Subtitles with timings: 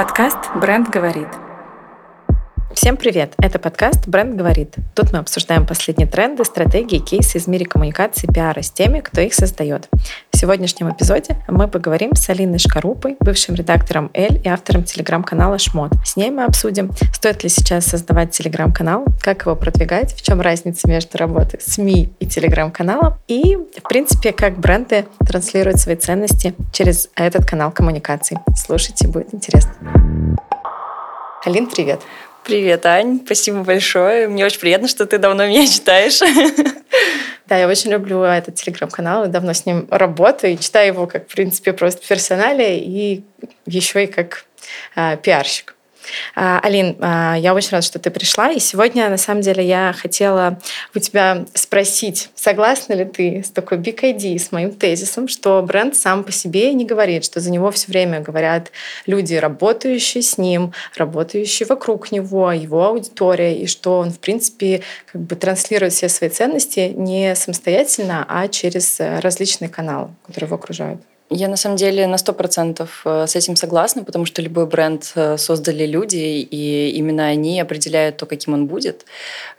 [0.00, 1.49] Подкаст «Бренд говорит».
[2.80, 3.34] Всем привет!
[3.36, 4.76] Это подкаст «Бренд говорит».
[4.94, 9.20] Тут мы обсуждаем последние тренды, стратегии, кейсы из мира коммуникации и пиара с теми, кто
[9.20, 9.90] их создает.
[10.32, 15.92] В сегодняшнем эпизоде мы поговорим с Алиной Шкарупой, бывшим редактором «Эль» и автором телеграм-канала «Шмот».
[16.06, 20.88] С ней мы обсудим, стоит ли сейчас создавать телеграм-канал, как его продвигать, в чем разница
[20.88, 27.44] между работой СМИ и телеграм-каналом, и, в принципе, как бренды транслируют свои ценности через этот
[27.44, 28.38] канал коммуникаций.
[28.56, 29.74] Слушайте, будет интересно.
[31.44, 32.00] Алин, привет!
[32.44, 33.20] Привет, Ань.
[33.24, 34.26] Спасибо большое.
[34.26, 36.20] Мне очень приятно, что ты давно меня читаешь.
[37.46, 40.52] Да, я очень люблю этот телеграм-канал давно с ним работаю.
[40.52, 43.24] И читаю его как, в принципе, просто персонале и
[43.66, 44.44] еще и как
[44.94, 45.74] э, пиарщик.
[46.34, 48.50] А, Алин, а, я очень рада, что ты пришла.
[48.50, 50.58] И сегодня, на самом деле, я хотела
[50.94, 55.96] у тебя спросить, согласна ли ты с такой big idea, с моим тезисом, что бренд
[55.96, 58.72] сам по себе не говорит, что за него все время говорят
[59.06, 65.20] люди, работающие с ним, работающие вокруг него, его аудитория, и что он, в принципе, как
[65.22, 71.00] бы транслирует все свои ценности не самостоятельно, а через различные каналы, которые его окружают.
[71.32, 75.12] Я на самом деле на сто процентов э, с этим согласна, потому что любой бренд
[75.14, 79.06] э, создали люди, и именно они определяют то, каким он будет.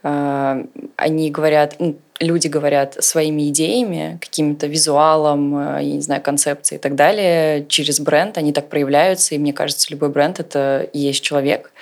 [0.02, 0.64] Э,
[0.96, 6.94] они говорят, ну, люди говорят своими идеями, каким-то визуалом, я не знаю, концепцией и так
[6.94, 11.72] далее через бренд, они так проявляются, и мне кажется, любой бренд— это и есть человек.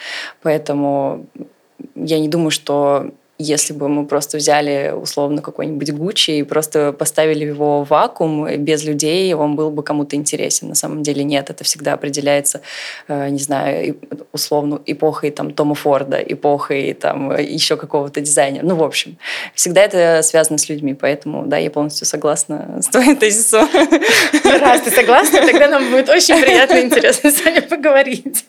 [0.43, 1.27] Поэтому
[1.97, 3.11] я не думаю, что
[3.41, 8.85] если бы мы просто взяли условно какой-нибудь Гуччи и просто поставили его в вакуум без
[8.85, 10.69] людей, он был бы кому-то интересен.
[10.69, 12.61] На самом деле нет, это всегда определяется,
[13.09, 13.97] э, не знаю,
[14.33, 18.65] условно эпохой там Тома Форда, эпохой там еще какого-то дизайнера.
[18.65, 19.17] Ну, в общем,
[19.55, 23.69] всегда это связано с людьми, поэтому, да, я полностью согласна с твоим тезисом.
[24.45, 28.45] Раз ты согласна, тогда нам будет очень приятно и интересно с вами поговорить.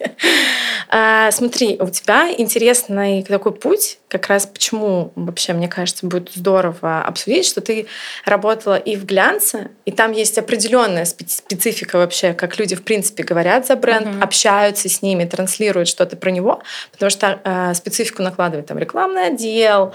[0.90, 7.02] А, смотри, у тебя интересный такой путь, как раз почему вообще, мне кажется, будет здорово
[7.02, 7.88] обсудить, что ты
[8.26, 13.68] работала и в глянце, и там есть определенная специфика вообще, как люди, в принципе, говорят
[13.68, 14.22] за бренд, uh-huh.
[14.22, 16.62] общаются с ними, транслируют что-то про него,
[16.92, 19.94] потому что э, специфику накладывает там рекламный отдел,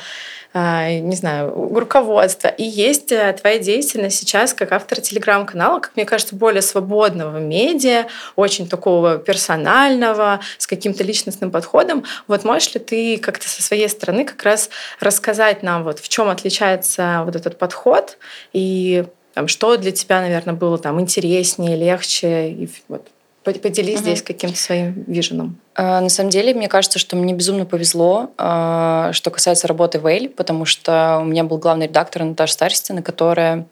[0.55, 2.49] не знаю, руководства.
[2.49, 8.07] И есть э, твоя деятельность сейчас как автор телеграм-канала, как мне кажется, более свободного медиа,
[8.37, 12.05] очень такого персонального, с каким-то личностным подходом.
[12.27, 14.71] Вот можешь ли ты как-то со своей стороны как раз
[15.01, 18.19] рассказать нам, вот в чем отличается вот этот подход
[18.53, 23.07] и там, что для тебя, наверное, было там интереснее, легче, и вот
[23.47, 24.03] Поделись угу.
[24.03, 25.59] здесь каким-то своим виженом.
[25.77, 30.29] На самом деле, мне кажется, что мне безумно повезло, а, что касается работы в Эйль,
[30.29, 33.67] потому что у меня был главный редактор Наташа Старостина, которая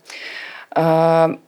[0.70, 1.38] а,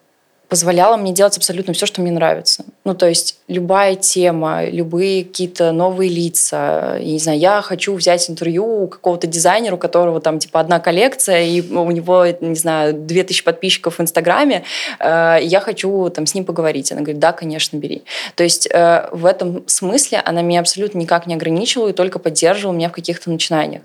[0.57, 2.65] позволяла мне делать абсолютно все, что мне нравится.
[2.85, 6.97] Ну, то есть любая тема, любые какие-то новые лица.
[6.99, 10.81] Я не знаю, я хочу взять интервью у какого-то дизайнера, у которого там типа одна
[10.81, 14.65] коллекция, и у него, не знаю, две тысячи подписчиков в Инстаграме.
[14.99, 16.91] Э, я хочу там с ним поговорить.
[16.91, 18.05] Она говорит, да, конечно, бери.
[18.35, 22.75] То есть э, в этом смысле она меня абсолютно никак не ограничивала и только поддерживала
[22.75, 23.83] меня в каких-то начинаниях.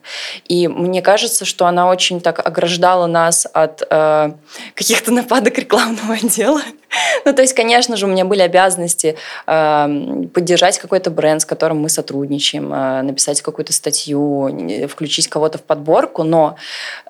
[0.47, 4.31] И мне кажется, что она очень так ограждала нас от э,
[4.73, 6.60] каких-то нападок рекламного отдела
[7.25, 9.16] Ну, то есть, конечно же, у меня были обязанности
[9.47, 15.63] э, поддержать какой-то бренд, с которым мы сотрудничаем, э, написать какую-то статью, включить кого-то в
[15.63, 16.55] подборку, но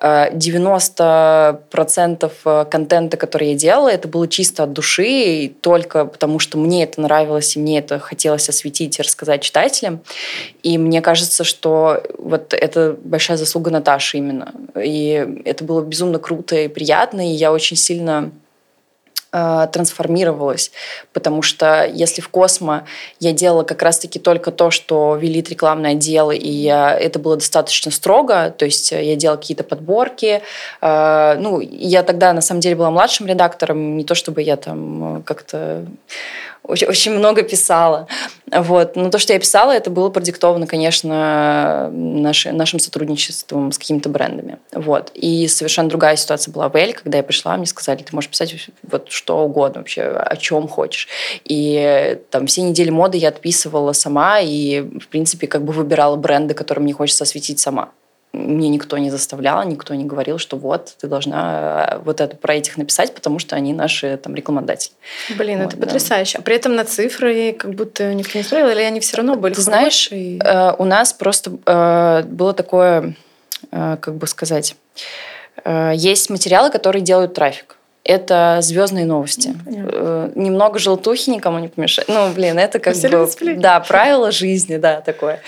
[0.00, 6.38] э, 90% э, контента, который я делала, это было чисто от души, и только потому
[6.38, 10.00] что мне это нравилось, и мне это хотелось осветить и рассказать читателям.
[10.62, 14.52] И мне кажется, что вот это большая заслуга Наташи именно.
[14.76, 18.30] И это было безумно круто и приятно, и я очень сильно
[19.32, 20.70] э, трансформировалась,
[21.12, 22.84] потому что если в Космо
[23.20, 27.90] я делала как раз-таки только то, что велит рекламное отдел, и я, это было достаточно
[27.90, 30.42] строго, то есть я делала какие-то подборки,
[30.80, 35.22] э, ну, я тогда на самом деле была младшим редактором, не то чтобы я там
[35.24, 35.84] как-то
[36.64, 38.06] очень, очень много писала.
[38.50, 38.96] Вот.
[38.96, 44.58] Но то, что я писала, это было продиктовано, конечно, наши, нашим сотрудничеством с какими-то брендами.
[44.72, 45.10] Вот.
[45.14, 48.54] И совершенно другая ситуация была в Эль, когда я пришла, мне сказали, ты можешь писать
[48.82, 51.08] вот что угодно вообще, о чем хочешь.
[51.44, 56.54] И там все недели моды я отписывала сама и, в принципе, как бы выбирала бренды,
[56.54, 57.90] которые мне хочется осветить сама
[58.32, 62.54] мне никто не заставлял, никто не говорил, что вот, ты должна э, вот это про
[62.54, 64.94] этих написать, потому что они наши там рекламодатели.
[65.36, 65.86] Блин, вот, это да.
[65.86, 66.38] потрясающе.
[66.38, 69.52] А при этом на цифры как будто никто не смотрел, или они все равно были
[69.52, 73.14] Ты знаешь, э, у нас просто э, было такое,
[73.70, 74.76] э, как бы сказать,
[75.64, 77.76] э, есть материалы, которые делают трафик.
[78.04, 79.54] это звездные новости.
[79.64, 80.32] Понятно.
[80.34, 82.08] Немного желтухи никому не помешает.
[82.08, 83.28] Ну, блин, это как Все бы...
[83.60, 85.40] Да, правило жизни, да, такое.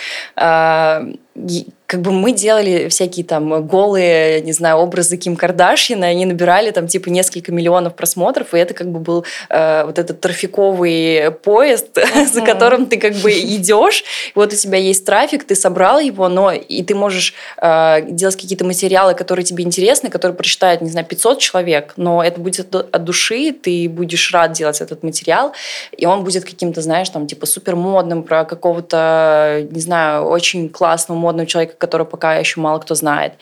[1.86, 6.70] Как бы мы делали всякие там голые, не знаю, образы Ким Кардашьян, и они набирали
[6.70, 11.98] там типа несколько миллионов просмотров, и это как бы был э, вот этот трафиковый поезд,
[12.32, 14.04] за которым ты как бы идешь,
[14.34, 18.64] вот у тебя есть трафик, ты собрал его, но и ты можешь э, делать какие-то
[18.64, 23.04] материалы, которые тебе интересны, которые прочитают, не знаю, 500 человек, но это будет от, от
[23.04, 25.52] души, ты будешь рад делать этот материал,
[25.96, 31.23] и он будет каким-то, знаешь, там типа супер модным про какого-то, не знаю, очень классного
[31.24, 33.34] модного человека, которого пока еще мало кто знает.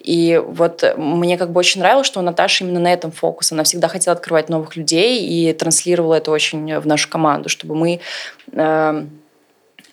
[0.00, 3.52] И вот мне как бы очень нравилось, что у Наташи именно на этом фокус.
[3.52, 8.00] Она всегда хотела открывать новых людей и транслировала это очень в нашу команду, чтобы мы
[8.52, 9.04] э,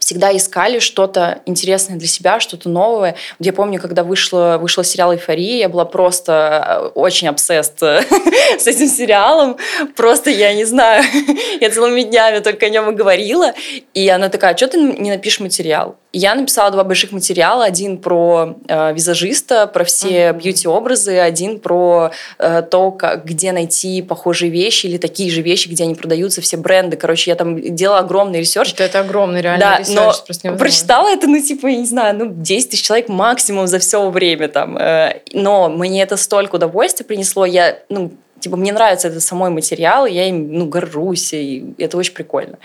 [0.04, 3.16] всегда искали что-то интересное для себя, что-то новое.
[3.40, 8.88] Я помню, когда вышла, вышел сериал «Эйфория», я была просто э, очень obsessed с этим
[8.88, 9.56] сериалом.
[9.96, 11.06] Просто, я не знаю,
[11.62, 13.54] я целыми днями только о нем и говорила.
[13.94, 15.96] И она такая, что ты не напишешь материал?
[16.14, 17.66] И я написала два больших материала.
[17.66, 20.38] Один про э, визажиста, про все mm-hmm.
[20.38, 25.86] бьюти-образы, один про э, то, как, где найти похожие вещи или такие же вещи, где
[25.86, 26.98] они продаются, все бренды.
[26.98, 28.74] Короче, я там делала огромный research.
[28.74, 29.93] Это, это огромный реально да, research.
[29.94, 34.10] Но прочитала это, ну, типа, я не знаю, ну, 10 тысяч человек максимум за все
[34.10, 34.78] время там.
[34.78, 37.46] Э, но мне это столько удовольствия принесло.
[37.46, 38.12] Я, ну,
[38.44, 42.58] типа, мне нравится этот самой материал, и я им, ну, горжусь, и это очень прикольно.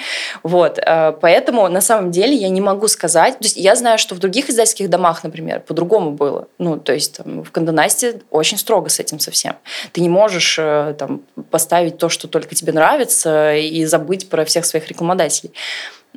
[0.43, 4.17] Вот, э, поэтому, на самом деле, я не могу сказать, то есть я знаю, что
[4.17, 6.49] в других издательских домах, например, по-другому было.
[6.59, 9.55] Ну, то есть там, в Кандонасте очень строго с этим совсем.
[9.93, 14.65] Ты не можешь э, там поставить то, что только тебе нравится, и забыть про всех
[14.65, 15.53] своих рекламодателей.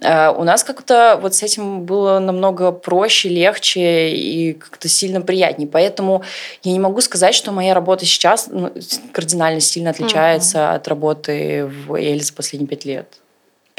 [0.01, 5.67] Э, у нас как-то вот с этим было намного проще, легче и как-то сильно приятнее.
[5.67, 6.23] Поэтому
[6.63, 8.71] я не могу сказать, что моя работа сейчас ну,
[9.13, 10.75] кардинально сильно отличается mm-hmm.
[10.75, 13.07] от работы в Эль за последние пять лет.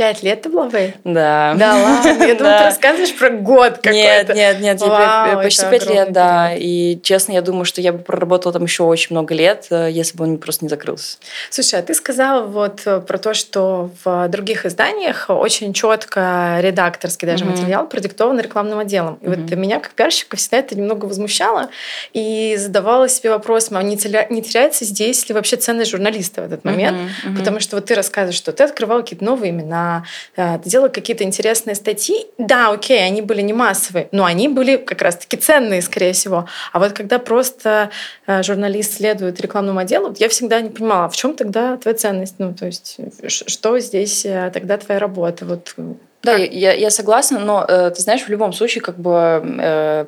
[0.02, 0.72] Пять лет ты была в?
[1.04, 1.54] Да.
[1.56, 2.24] Да ладно?
[2.24, 3.92] Я думала, ты рассказываешь про год какой-то.
[3.92, 6.54] Нет, нет, нет, Вау, почти пять лет, да.
[6.56, 10.16] И честно, я думаю, что я бы проработала там еще очень много лет, э, если
[10.16, 11.18] бы он просто не закрылся.
[11.50, 17.28] Слушай, а ты сказала вот э, про то, что в других изданиях очень четко редакторский
[17.28, 17.50] даже mm-hmm.
[17.50, 19.20] материал продиктован рекламным отделом.
[19.20, 19.40] И mm-hmm.
[19.40, 21.70] вот меня, как пиарщика, всегда это немного возмущало.
[22.12, 23.94] И задавала себе вопрос, а не,
[24.30, 26.98] не теряется здесь ли вообще ценность журналиста в этот момент?
[26.98, 27.30] Mm-hmm.
[27.30, 27.38] Mm-hmm.
[27.38, 29.91] Потому что вот ты рассказываешь, что ты открывал какие-то новые имена,
[30.36, 32.26] Э, ты делала какие-то интересные статьи.
[32.38, 36.46] Да, окей, они были не массовые, но они были как раз-таки ценные, скорее всего.
[36.72, 37.90] А вот когда просто
[38.26, 42.36] э, журналист следует рекламному отделу, я всегда не понимала, в чем тогда твоя ценность?
[42.38, 42.98] Ну, то есть,
[43.28, 45.44] что здесь э, тогда твоя работа?
[45.44, 45.74] Вот
[46.22, 50.06] да, я, я согласна, но ты знаешь, в любом случае, как бы э,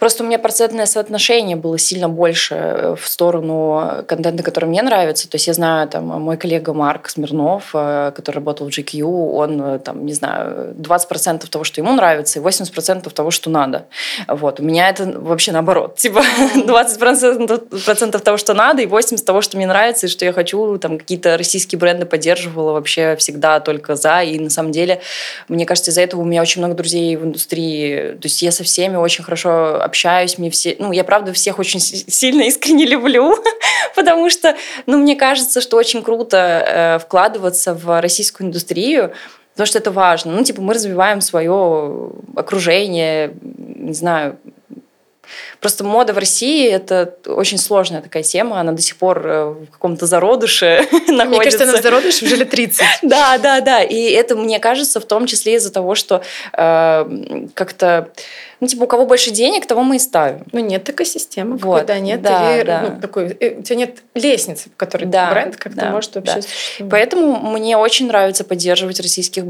[0.00, 5.28] Просто у меня процентное соотношение было сильно больше э, в сторону контента, который мне нравится.
[5.28, 9.62] То есть я знаю, там, мой коллега Марк Смирнов, э, который работал в GQ, он,
[9.62, 13.88] э, там, не знаю, 20% того, что ему нравится, и 80% того, что надо.
[14.26, 14.58] Вот.
[14.58, 15.96] У меня это вообще наоборот.
[15.96, 16.22] Типа
[16.54, 20.78] 20% того, что надо, и 80% того, что мне нравится, и что я хочу.
[20.78, 24.22] Там какие-то российские бренды поддерживала вообще всегда только за.
[24.22, 25.02] И на самом деле,
[25.48, 28.12] мне кажется, из-за этого у меня очень много друзей в индустрии.
[28.12, 31.80] То есть я со всеми очень хорошо общаюсь, мне все, ну, я правда всех очень
[31.80, 33.36] сильно искренне люблю,
[33.94, 39.12] потому что, ну, мне кажется, что очень круто э, вкладываться в российскую индустрию,
[39.52, 40.32] потому что это важно.
[40.32, 44.38] Ну, типа, мы развиваем свое окружение, не знаю,
[45.60, 48.60] Просто мода в России– это очень сложная такая тема.
[48.60, 51.24] Она до сих пор э, в каком-то зародыше находится.
[51.26, 52.80] Мне кажется, она в зародыше уже лет 30.
[53.02, 53.82] Да, да, да.
[53.82, 56.22] И это, мне кажется, в том числе из-за того, что
[56.52, 58.10] э, как-то
[58.60, 60.44] ну, типа, у кого больше денег, того мы и ставим.
[60.52, 62.80] Ну, нет такой системы, вот, когда нет, да, или, да.
[62.82, 66.34] Ну, такой, э, у тебя нет лестницы, в которой да, бренд как-то да, может вообще
[66.36, 66.42] да.
[66.42, 66.90] существовать.
[66.90, 69.44] Поэтому мне очень нравится поддерживать российских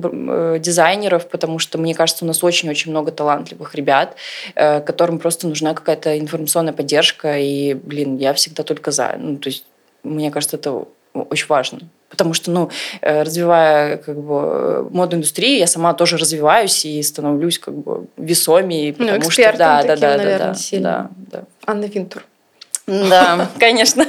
[0.60, 4.14] дизайнеров, потому что, мне кажется, у нас очень-очень много талантливых ребят,
[4.54, 9.16] которым просто нужна какая-то информационная поддержка, и, блин, я всегда только за.
[9.18, 9.64] Ну, то есть,
[10.02, 11.80] мне кажется, это очень важно.
[12.08, 17.58] Потому что, ну, э, развивая как бы модную индустрию, я сама тоже развиваюсь и становлюсь
[17.58, 18.94] как бы весомее.
[18.98, 21.10] Ну, потому ну, что да, таким, да, да, наверное, да, сильно.
[21.16, 21.44] Да, да.
[21.66, 22.24] Анна Винтур.
[22.86, 24.06] Да, конечно.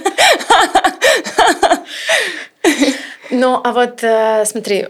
[3.29, 4.89] Ну, а вот э, смотри,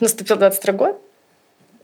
[0.00, 1.00] наступил 22 год,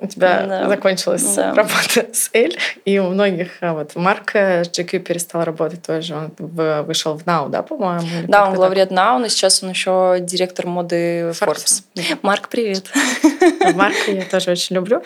[0.01, 0.69] у тебя да.
[0.69, 1.55] закончилась да.
[1.55, 7.15] работа с Эль, и у многих, а, вот Марк GQ перестал работать тоже, он вышел
[7.15, 8.07] в Now, да, по-моему?
[8.29, 11.83] Да, он главред Now, но сейчас он еще директор моды Forbes.
[11.95, 12.19] Forbes.
[12.23, 12.87] Марк, привет.
[13.75, 15.03] Марка я тоже очень люблю.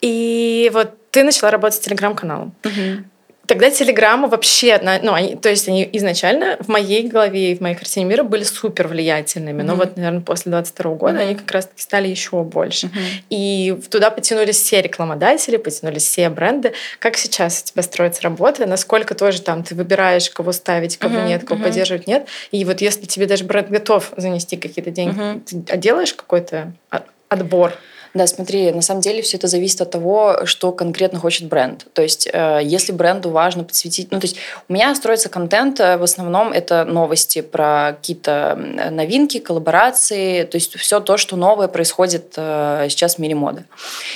[0.00, 2.54] И вот ты начала работать с телеграм-каналом.
[2.64, 3.04] Угу.
[3.46, 7.74] Тогда телеграмма вообще, ну, они, то есть они изначально в моей голове и в моей
[7.74, 9.64] картине мира были супер влиятельными, mm-hmm.
[9.64, 11.22] но вот, наверное, после 22 года mm-hmm.
[11.22, 12.86] они как раз-таки стали еще больше.
[12.86, 13.22] Mm-hmm.
[13.30, 16.72] И туда потянулись все рекламодатели, потянулись все бренды.
[16.98, 18.66] Как сейчас у тебя строится работа?
[18.66, 21.28] Насколько тоже там ты выбираешь, кого ставить, кого mm-hmm.
[21.28, 21.64] нет, кого mm-hmm.
[21.64, 22.26] поддерживать, нет?
[22.50, 25.64] И вот если тебе даже бренд готов занести какие-то деньги, mm-hmm.
[25.64, 26.72] ты а делаешь какой-то
[27.28, 27.74] отбор?
[28.16, 31.86] Да, смотри, на самом деле все это зависит от того, что конкретно хочет бренд.
[31.92, 34.10] То есть, э, если бренду важно подсветить...
[34.10, 34.36] Ну, то есть,
[34.70, 38.58] у меня строится контент, э, в основном это новости про какие-то
[38.90, 43.64] новинки, коллаборации, то есть, все то, что новое происходит э, сейчас в мире моды.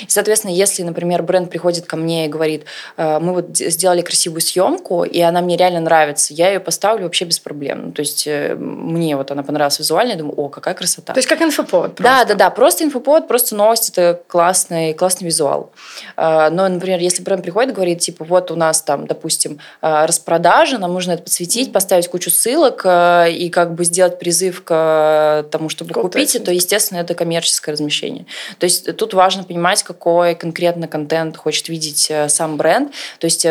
[0.01, 2.65] И, соответственно, если, например, бренд приходит ко мне и говорит,
[2.97, 7.37] мы вот сделали красивую съемку, и она мне реально нравится, я ее поставлю вообще без
[7.37, 7.87] проблем.
[7.87, 11.13] Ну, то есть, мне вот она понравилась визуально, я думаю, о, какая красота.
[11.13, 12.03] То есть, как инфоповод просто.
[12.03, 15.71] Да, да, да, просто инфоповод, просто новости это классный, классный визуал.
[16.15, 20.07] А, но, например, если бренд приходит и говорит, типа, вот у нас там, допустим, а,
[20.07, 25.45] распродажа, нам нужно это подсветить, поставить кучу ссылок а, и как бы сделать призыв к
[25.51, 26.07] тому, чтобы Круто.
[26.07, 28.25] купить, то, естественно, это коммерческое размещение.
[28.57, 32.91] То есть тут важно понимать, какой конкретно контент хочет видеть сам бренд.
[33.19, 33.45] То есть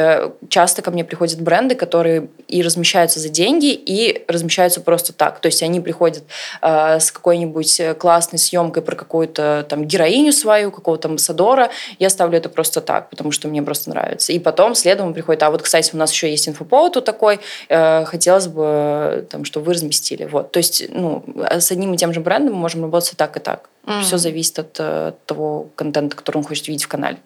[0.48, 5.40] часто ко мне приходят бренды, которые и размещаются за деньги, и размещаются просто так.
[5.40, 6.24] То есть они приходят
[6.62, 12.48] с какой-нибудь классной съемкой про какую-то там героиню, героиню свою, какого-то амбассадора, я ставлю это
[12.48, 14.32] просто так, потому что мне просто нравится.
[14.32, 18.04] И потом следом приходит, а вот, кстати, у нас еще есть инфоповод вот такой, э,
[18.04, 20.26] хотелось бы, там, чтобы вы разместили.
[20.26, 20.52] Вот.
[20.52, 23.40] То есть, ну, с одним и тем же брендом мы можем работать и так, и
[23.40, 23.68] так.
[23.86, 24.02] Mm.
[24.02, 27.16] Все зависит от э, того контента, который он хочет видеть в канале.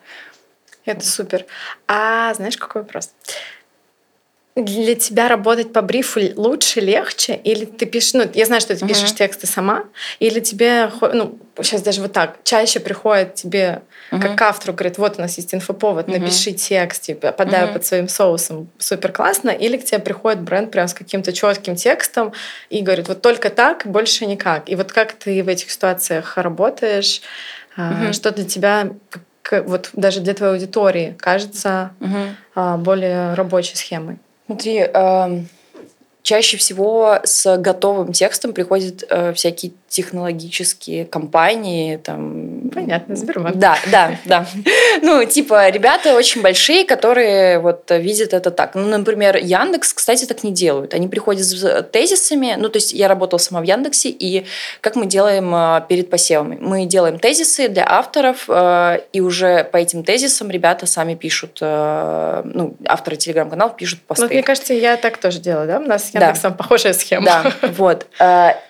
[0.87, 1.46] Это супер.
[1.87, 3.11] А знаешь, какой вопрос?
[4.56, 7.34] Для тебя работать по брифу лучше, легче?
[7.42, 9.16] Или ты пишешь, ну, я знаю, что ты пишешь uh-huh.
[9.16, 9.84] тексты сама,
[10.20, 13.82] или тебе, ну, сейчас даже вот так, чаще приходит тебе,
[14.12, 14.20] uh-huh.
[14.20, 16.20] как к автору, говорит, вот у нас есть инфоповод, uh-huh.
[16.20, 17.73] напиши текст, типа, подай uh-huh.
[17.73, 22.32] под своим соусом, супер классно, или к тебе приходит бренд прям с каким-то четким текстом
[22.70, 24.68] и говорит, вот только так, больше никак.
[24.70, 27.23] И вот как ты в этих ситуациях работаешь,
[27.76, 28.12] uh-huh.
[28.12, 28.90] что для тебя
[29.50, 32.78] вот даже для твоей аудитории кажется uh-huh.
[32.78, 34.18] более рабочей схемой?
[34.46, 35.40] Смотри, э,
[36.22, 41.98] чаще всего с готовым текстом приходят э, всякие технологические компании.
[41.98, 42.68] Там...
[42.74, 43.56] Понятно, Сбербанк.
[43.56, 44.46] Да, да, да.
[45.02, 48.74] Ну, типа, ребята очень большие, которые вот видят это так.
[48.74, 50.94] Ну, например, Яндекс, кстати, так не делают.
[50.94, 52.56] Они приходят с тезисами.
[52.58, 54.46] Ну, то есть я работала сама в Яндексе, и
[54.80, 56.58] как мы делаем э, перед посевами?
[56.60, 62.42] Мы делаем тезисы для авторов, э, и уже по этим тезисам ребята сами пишут, э,
[62.44, 64.24] ну, авторы телеграм-каналов пишут посты.
[64.24, 65.78] Ну, мне кажется, я так тоже делаю, да?
[65.78, 66.56] У нас с Яндексом да.
[66.56, 67.26] похожая схема.
[67.26, 68.06] Да, вот.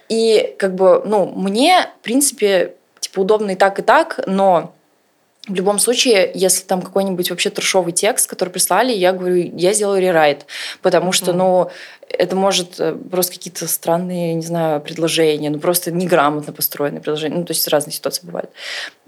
[0.08, 4.74] И как бы, ну, мне, в принципе, типа удобно и так, и так, но
[5.46, 10.00] в любом случае, если там какой-нибудь вообще трешовый текст, который прислали, я говорю, я сделаю
[10.00, 10.46] рерайт,
[10.80, 11.70] потому что, ну,
[12.18, 17.36] это может э, просто какие-то странные, не знаю, предложения, ну просто неграмотно построенные предложения.
[17.36, 18.50] Ну, то есть разные ситуации бывают.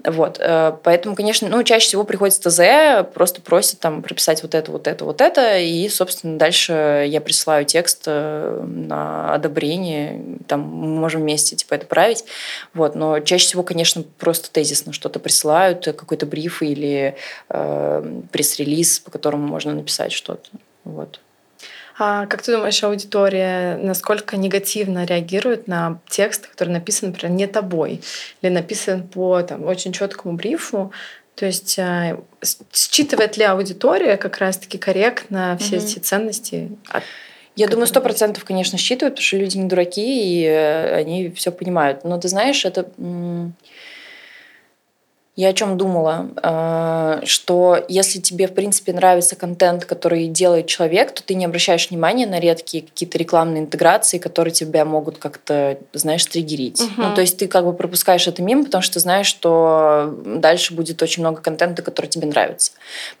[0.03, 0.37] Вот.
[0.39, 4.87] Э, поэтому, конечно, ну, чаще всего приходит ТЗ, просто просит там прописать вот это, вот
[4.87, 11.21] это, вот это, и, собственно, дальше я присылаю текст э, на одобрение, там мы можем
[11.21, 12.25] вместе типа это править.
[12.73, 12.95] Вот.
[12.95, 17.15] Но чаще всего, конечно, просто тезисно что-то присылают, какой-то бриф или
[17.49, 20.49] э, пресс-релиз, по которому можно написать что-то.
[20.83, 21.19] Вот.
[21.99, 28.01] А как ты думаешь, аудитория насколько негативно реагирует на текст, который написан, например, не тобой,
[28.41, 30.91] или написан по там, очень четкому брифу?
[31.35, 32.19] То есть э,
[32.71, 35.85] считывает ли аудитория как раз-таки корректно все mm-hmm.
[35.85, 36.71] эти ценности?
[37.55, 41.51] Я думаю, сто процентов, конечно, считывают, потому что люди не дураки, и э, они все
[41.51, 42.03] понимают.
[42.03, 42.87] Но ты знаешь, это
[45.37, 51.11] я о чем думала, э, что если тебе, в принципе, нравится контент, который делает человек,
[51.11, 56.25] то ты не обращаешь внимания на редкие какие-то рекламные интеграции, которые тебя могут как-то, знаешь,
[56.25, 56.81] триггерить.
[56.81, 56.91] Угу.
[56.97, 60.73] Ну, то есть ты как бы пропускаешь это мимо, потому что ты знаешь, что дальше
[60.73, 62.71] будет очень много контента, который тебе нравится.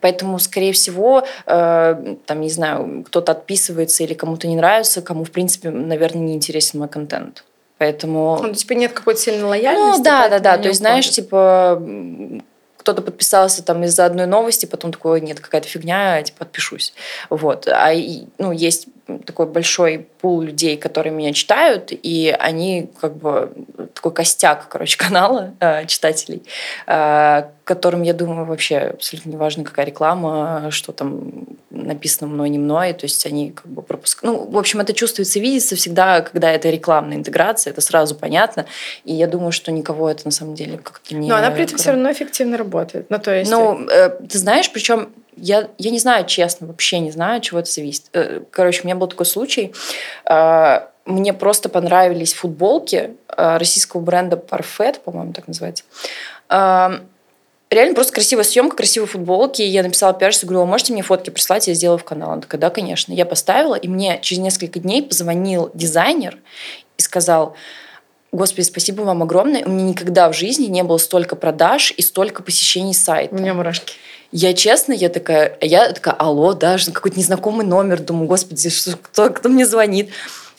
[0.01, 5.29] Поэтому, скорее всего, э, там, не знаю, кто-то отписывается или кому-то не нравится, кому, в
[5.29, 7.43] принципе, наверное, не интересен мой контент.
[7.77, 8.39] Поэтому...
[8.41, 9.97] Ну, типа нет какой-то сильной лояльности?
[9.99, 10.57] Ну, да, да, да.
[10.57, 11.81] То есть, знаешь, типа
[12.77, 16.93] кто-то подписался там из-за одной новости, потом такой, нет, какая-то фигня, типа, подпишусь.
[17.29, 17.67] Вот.
[17.67, 17.91] А,
[18.37, 18.87] ну, есть
[19.25, 23.51] такой большой пул людей, которые меня читают, и они как бы
[23.93, 26.43] такой костяк, короче, канала э, читателей,
[26.85, 32.59] э, которым, я думаю, вообще абсолютно не важно, какая реклама, что там написано мной, не
[32.59, 34.37] мной, то есть они как бы пропускают.
[34.37, 38.65] Ну, в общем, это чувствуется, видится всегда, когда это рекламная интеграция, это сразу понятно,
[39.03, 41.29] и я думаю, что никого это на самом деле как-то не...
[41.29, 43.51] Но она при этом все равно эффективно работает, ну, то есть...
[43.51, 47.71] Ну, э, ты знаешь, причем я, я не знаю, честно, вообще не знаю, чего это
[47.71, 48.05] зависит.
[48.13, 49.73] Э, короче, у меня был такой случай.
[50.25, 55.83] А, мне просто понравились футболки а, российского бренда Parfait, по-моему, так называется.
[56.49, 57.01] А,
[57.69, 59.61] реально просто красивая съемка, красивые футболки.
[59.61, 62.31] Я написала пиарщице, говорю, можете мне фотки прислать, я сделаю в канал.
[62.31, 63.13] Она такая, да, конечно.
[63.13, 66.37] Я поставила, и мне через несколько дней позвонил дизайнер
[66.97, 67.55] и сказал,
[68.33, 69.65] Господи, спасибо вам огромное.
[69.65, 73.33] У меня никогда в жизни не было столько продаж и столько посещений сайта.
[73.33, 73.95] У меня мурашки.
[74.31, 77.99] Я честно, я такая, я такая, алло, да, какой-то незнакомый номер.
[77.99, 80.09] Думаю, господи, что, кто, кто мне звонит?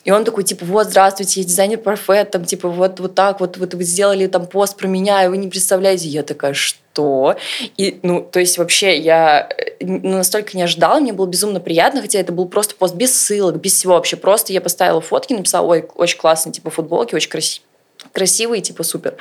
[0.05, 3.57] И он такой, типа, вот, здравствуйте, я дизайнер Парфет, там, типа, вот, вот так, вот,
[3.57, 6.07] вот вы сделали там пост про меня, и вы не представляете.
[6.07, 7.35] Я такая, что?
[7.77, 9.49] И, ну, то есть вообще я
[9.81, 13.57] ну, настолько не ожидала, мне было безумно приятно, хотя это был просто пост без ссылок,
[13.57, 14.15] без всего вообще.
[14.15, 17.65] Просто я поставила фотки, написала, ой, очень классные, типа, футболки, очень красивые
[18.13, 19.17] красивые, типа супер.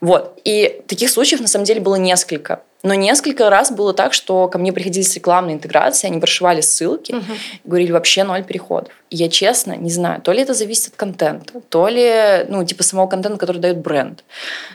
[0.00, 0.40] Вот.
[0.44, 2.62] И таких случаев на самом деле было несколько.
[2.82, 7.24] Но несколько раз было так, что ко мне приходились рекламные интеграции, они прошивали ссылки, угу.
[7.64, 8.92] говорили вообще ноль переходов.
[9.10, 12.82] И я честно не знаю, то ли это зависит от контента, то ли, ну, типа
[12.82, 14.24] самого контента, который дает бренд,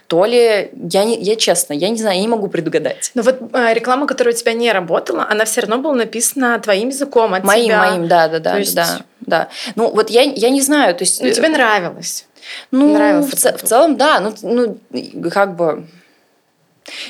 [0.07, 3.11] то ли, я, не, я честно, я не знаю, я не могу предугадать.
[3.15, 6.89] Но вот э, реклама, которая у тебя не работала, она все равно была написана твоим
[6.89, 7.79] языком, от моим, тебя.
[7.79, 8.75] Моим, да, да, да, есть...
[8.75, 9.47] да, да.
[9.75, 11.21] Ну, вот я, я не знаю, то есть...
[11.21, 12.27] Ну, тебе нравилось?
[12.71, 14.77] Ну, Нравился в, в целом, да, ну, ну,
[15.31, 15.87] как бы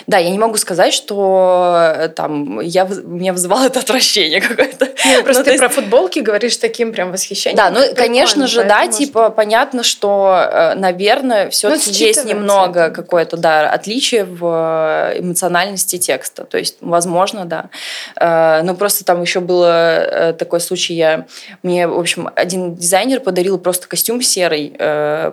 [0.07, 4.89] да, я не могу сказать, что э, там я, меня вызывало это отвращение какое-то.
[5.05, 5.59] Нет, просто ну, ты есть...
[5.59, 7.57] про футболки говоришь таким прям восхищением.
[7.57, 8.97] Да, ну, конечно же, да, может...
[8.97, 14.45] типа, понятно, что, э, наверное, все-таки ну, есть немного какое-то, да, отличие в
[15.13, 16.45] э, эмоциональности текста.
[16.45, 17.69] То есть, возможно, да.
[18.63, 21.25] Но просто там еще было такой случай, я,
[21.63, 24.75] мне, в общем, один дизайнер подарил просто костюм серый,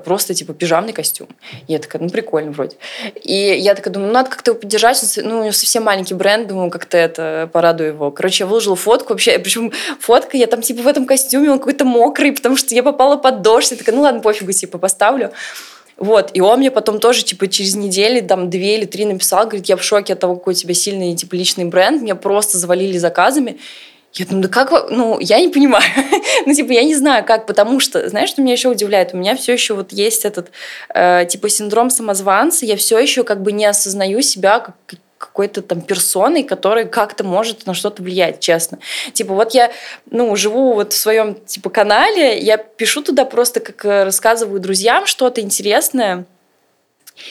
[0.04, 1.28] просто, типа, пижамный костюм.
[1.68, 2.76] Я такая, ну, прикольно вроде.
[3.22, 5.02] И я такая думаю, ну, надо как-то его поддержать.
[5.22, 8.10] Ну, у него совсем маленький бренд, думаю, как-то это порадую его.
[8.10, 11.84] Короче, я выложила фотку вообще, причем фотка, я там типа в этом костюме, он какой-то
[11.84, 13.70] мокрый, потому что я попала под дождь.
[13.70, 15.32] Я такая, ну ладно, пофигу, типа поставлю.
[15.98, 19.66] Вот, и он мне потом тоже, типа, через недели, там, две или три написал, говорит,
[19.66, 22.98] я в шоке от того, какой у тебя сильный, типа, личный бренд, меня просто завалили
[22.98, 23.58] заказами.
[24.14, 25.84] Я думаю, да как, ну, я не понимаю.
[26.46, 29.14] ну, типа, я не знаю, как, потому что, знаешь, что меня еще удивляет?
[29.14, 30.50] У меня все еще вот есть этот,
[30.94, 34.76] э, типа, синдром самозванца, я все еще как бы не осознаю себя как
[35.22, 38.80] какой-то там персоной, которая как-то может на что-то влиять, честно.
[39.12, 39.70] Типа вот я,
[40.10, 45.06] ну, живу вот в своем, типа, канале, я пишу туда просто, как э, рассказываю друзьям
[45.06, 46.24] что-то интересное,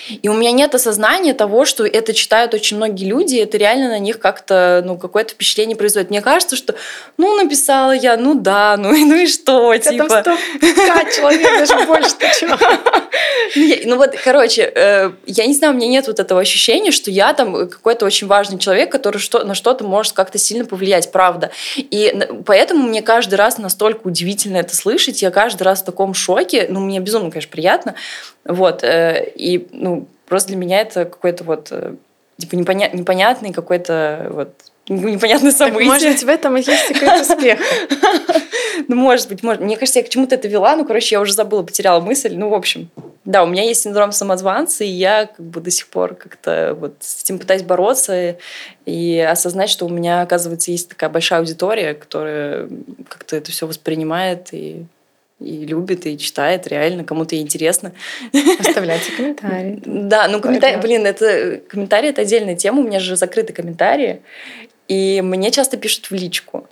[0.09, 3.89] и у меня нет осознания того, что это читают очень многие люди, и это реально
[3.89, 6.09] на них как-то, ну, какое-то впечатление производит.
[6.09, 6.75] Мне кажется, что,
[7.17, 10.21] ну, написала я, ну да, ну, ну и что, это типа.
[10.23, 12.57] Там 105 человек, даже больше, ты чего?
[13.85, 17.33] Ну вот, короче, э, я не знаю, у меня нет вот этого ощущения, что я
[17.33, 21.51] там какой-то очень важный человек, который что, на что-то может как-то сильно повлиять, правда.
[21.75, 22.13] И
[22.45, 26.79] поэтому мне каждый раз настолько удивительно это слышать, я каждый раз в таком шоке, ну,
[26.79, 27.95] мне безумно, конечно, приятно,
[28.45, 31.95] вот, э, и, ну, просто для меня это какой-то вот, э,
[32.37, 34.53] типа, непоня непонятный какой-то вот
[34.87, 35.89] непонятное событие.
[35.89, 37.63] Так, может быть, в этом и есть секрет успеха.
[38.87, 39.61] Ну, может быть, может.
[39.61, 42.35] Мне кажется, я к чему-то это вела, ну, короче, я уже забыла, потеряла мысль.
[42.35, 42.89] Ну, в общем,
[43.25, 46.95] да, у меня есть синдром самозванца, и я как бы до сих пор как-то вот
[46.99, 48.37] с этим пытаюсь бороться
[48.85, 52.67] и осознать, что у меня, оказывается, есть такая большая аудитория, которая
[53.07, 54.85] как-то это все воспринимает и
[55.41, 57.93] и любит, и читает, реально, кому-то интересно.
[58.59, 59.81] Оставляйте комментарии.
[59.85, 64.21] Да, ну комментарии, блин, это комментарии это отдельная тема, у меня же закрыты комментарии,
[64.87, 66.67] и мне часто пишут в личку.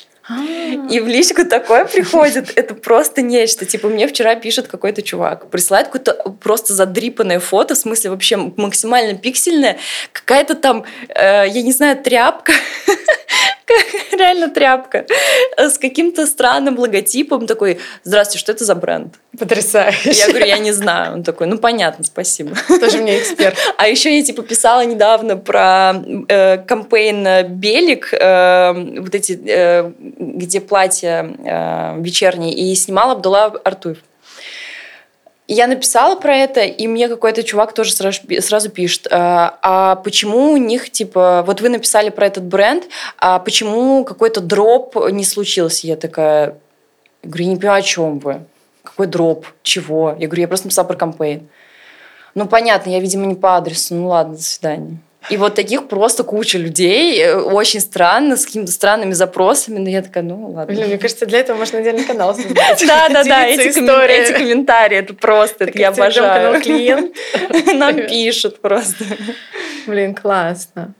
[0.91, 3.65] И в личку такое приходит, это просто нечто.
[3.65, 9.17] Типа, мне вчера пишет какой-то чувак, присылает какое-то просто задрипанное фото, в смысле вообще максимально
[9.17, 9.77] пиксельное,
[10.11, 12.53] какая-то там, э, я не знаю, тряпка,
[14.11, 15.05] реально тряпка,
[15.57, 19.15] с каким-то странным логотипом, такой, здравствуйте, что это за бренд?
[19.37, 20.11] Потрясающе.
[20.11, 21.13] Я говорю, я не знаю.
[21.13, 22.55] Он такой, ну понятно, спасибо.
[22.79, 23.55] Тоже мне эксперт.
[23.77, 25.93] А еще я типа писала недавно про
[26.27, 33.99] э, кампейн Белик, э, вот эти, э, где платья э, вечерние, и снимала Абдулла Артуев
[35.53, 40.51] я написала про это, и мне какой-то чувак тоже сразу, сразу пишет, а, а почему
[40.51, 42.83] у них, типа, вот вы написали про этот бренд,
[43.17, 45.87] а почему какой-то дроп не случился?
[45.87, 46.55] Я такая,
[47.23, 48.41] я говорю, не понимаю, о чем вы.
[48.83, 49.47] Какой дроп?
[49.63, 50.15] Чего?
[50.19, 51.49] Я говорю, я просто написала про кампейн.
[52.35, 53.95] Ну, понятно, я, видимо, не по адресу.
[53.95, 54.99] Ну, ладно, до свидания.
[55.29, 60.01] И вот таких просто куча людей, э, очень странно, с какими-то странными запросами, но я
[60.01, 60.73] такая, ну ладно.
[60.73, 62.83] Блин, мне кажется, для этого можно отдельный канал создать.
[62.87, 66.61] Да-да-да, эти комментарии, это просто, это я обожаю.
[66.61, 67.15] клиент.
[67.73, 69.05] Нам пишут просто.
[69.85, 70.93] Блин, классно.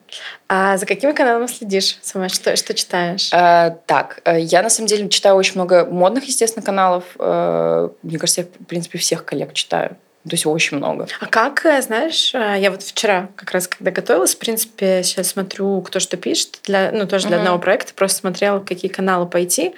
[0.47, 2.29] А за какими каналами следишь сама?
[2.29, 3.29] Что, что читаешь?
[3.31, 7.03] А, так, э, я на самом деле читаю очень много модных, естественно, каналов.
[7.17, 9.97] Мне кажется, я, в принципе, всех коллег читаю.
[10.23, 11.07] То есть очень много.
[11.21, 15.29] А как, э, знаешь, э, я вот вчера как раз, когда готовилась, в принципе, сейчас
[15.29, 17.39] смотрю, кто что пишет, для, ну, тоже для uh-huh.
[17.39, 19.73] одного проекта, просто смотрела, какие каналы пойти,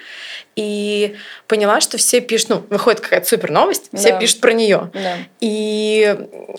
[0.54, 3.98] и поняла, что все пишут, ну, выходит какая-то супер новость, да.
[3.98, 4.90] все пишут про нее.
[4.92, 5.16] Да.
[5.40, 6.16] И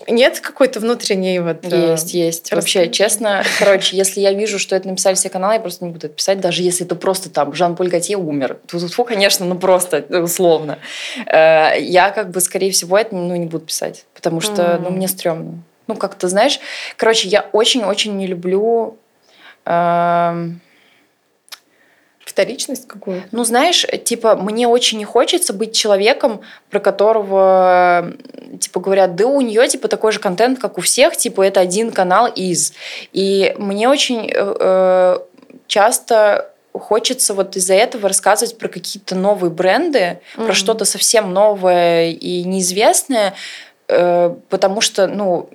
[0.08, 1.64] нет какой-то внутренней вот...
[1.64, 2.52] Э, есть, есть.
[2.52, 6.06] Вообще, честно, короче, если я вижу, что это написали все каналы, я просто не буду
[6.06, 8.58] это писать, даже если это просто там Жан-Поль Готье умер.
[8.68, 10.78] Фу, конечно, ну просто условно.
[11.26, 15.62] Я как бы, скорее всего, это ну, не буду писать, потому что, ну, мне стрёмно.
[15.86, 16.60] Ну, как-то, знаешь,
[16.96, 18.96] короче, я очень-очень не люблю...
[19.66, 20.48] Э,
[22.24, 23.22] Вторичность какую?
[23.32, 28.12] Ну, знаешь, типа, мне очень не хочется быть человеком, про которого,
[28.60, 31.92] типа, говорят, да у нее, типа, такой же контент, как у всех, типа, это один
[31.92, 32.72] канал из.
[33.12, 35.18] И мне очень э, э
[35.66, 39.98] часто хочется вот из-за этого рассказывать про какие-то новые бренды,
[40.36, 40.46] mm-hmm.
[40.46, 43.34] про что-то совсем новое и неизвестное,
[43.88, 45.48] э, потому что, ну,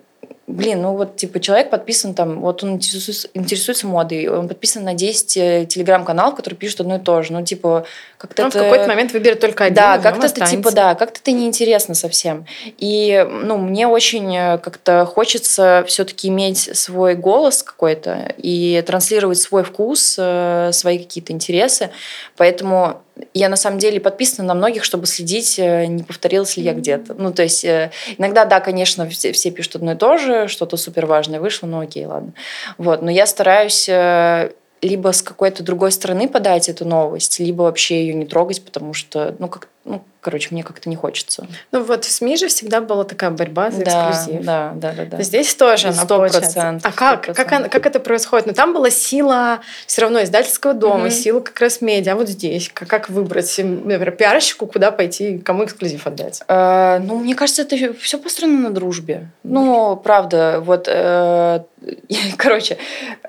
[0.50, 4.94] блин, ну вот, типа, человек подписан там, вот он интересуется, интересуется модой, он подписан на
[4.94, 7.32] 10 э, телеграм-каналов, которые пишут одно и то же.
[7.34, 7.86] Ну, типа,
[8.18, 8.60] как-то Он это...
[8.60, 12.46] в какой-то момент выберет только один, Да, как-то это, типа, да, как-то это неинтересно совсем.
[12.78, 19.38] И, ну, мне очень э, как-то хочется все таки иметь свой голос какой-то и транслировать
[19.38, 21.92] свой вкус, э, свои какие-то интересы.
[22.38, 23.02] Поэтому
[23.34, 27.14] я на самом деле подписана на многих, чтобы следить, э, не повторилась ли я где-то.
[27.14, 30.78] Ну, то есть э, иногда, да, конечно, все, все пишут одно и то же, что-то
[30.78, 32.34] супер важное вышло, ну окей, ладно.
[32.78, 34.52] Вот, но я стараюсь э,
[34.82, 39.36] либо с какой-то другой стороны подать эту новость, либо вообще ее не трогать, потому что,
[39.40, 41.48] ну, как, ну, короче, мне как-то не хочется.
[41.72, 44.46] Ну вот в СМИ же всегда была такая борьба за да, эксклюзив.
[44.46, 45.22] Да, да, да, да.
[45.24, 46.80] Здесь тоже она получается.
[46.84, 48.46] А как, как, она, как это происходит?
[48.46, 51.10] Ну там была сила все равно издательского дома, угу.
[51.10, 52.14] сила как раз медиа.
[52.14, 56.42] А вот здесь как, как выбрать, например, пиарщику, куда пойти, кому эксклюзив отдать?
[56.48, 59.30] Э, ну, мне кажется, это все построено на дружбе.
[59.44, 61.64] Ну, правда, вот, э,
[62.38, 62.78] короче,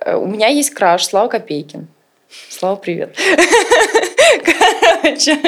[0.00, 1.86] э, у меня есть краш Слава Копейкин.
[2.48, 3.16] Слава, привет.
[4.44, 5.38] Короче,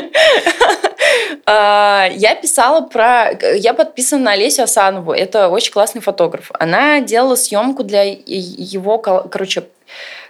[1.46, 3.30] я писала про...
[3.54, 5.12] Я подписана на Олесю Асанову.
[5.12, 6.50] Это очень классный фотограф.
[6.58, 8.98] Она делала съемку для его...
[8.98, 9.64] Короче,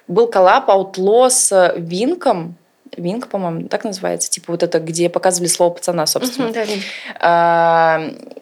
[0.08, 2.56] был коллап Outlaw с Винком.
[2.96, 4.28] Винк, по-моему, так называется.
[4.30, 6.52] Типа вот это, где показывали слово пацана, собственно.
[6.52, 6.64] Да,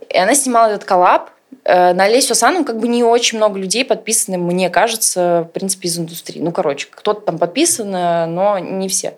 [0.08, 1.30] и она снимала этот коллап.
[1.64, 5.88] Э, на Лесю Асанову как бы не очень много людей подписаны, мне кажется, в принципе,
[5.88, 6.40] из индустрии.
[6.40, 9.14] Ну, короче, кто-то там подписан, э, но не все.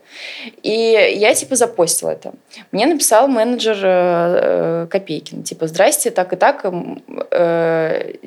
[0.62, 2.32] И я, типа, запостила это.
[2.72, 6.62] Мне написал менеджер э, Копейкин, типа, здрасте, так и так,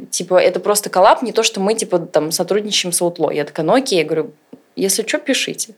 [0.10, 3.34] типа, это просто коллап, не то, что мы, типа, там, сотрудничаем с Outlaw.
[3.34, 4.32] Я такая, ну, окей, я говорю,
[4.76, 5.74] если что, пишите.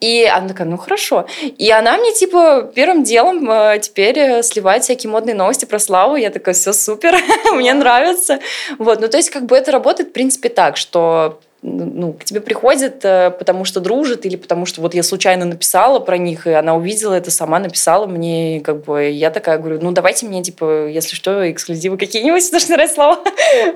[0.00, 1.26] И она такая, ну хорошо.
[1.42, 6.16] И она мне типа первым делом э, теперь э, сливает всякие модные новости про Славу.
[6.16, 7.16] Я такая, все супер,
[7.52, 8.40] мне нравится.
[8.78, 12.40] Вот, ну то есть как бы это работает в принципе так, что ну, к тебе
[12.40, 16.52] приходит, э, потому что дружит, или потому что вот я случайно написала про них, и
[16.52, 20.42] она увидела это, сама написала мне, и как бы я такая говорю, ну, давайте мне,
[20.42, 23.18] типа, если что, эксклюзивы какие-нибудь, потому что слова.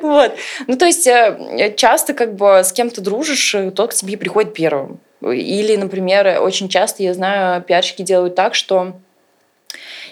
[0.02, 0.32] вот.
[0.68, 4.54] Ну, то есть э, часто как бы с кем-то дружишь, э, тот к тебе приходит
[4.54, 5.00] первым.
[5.20, 8.94] Или, например, очень часто, я знаю, пиарщики делают так, что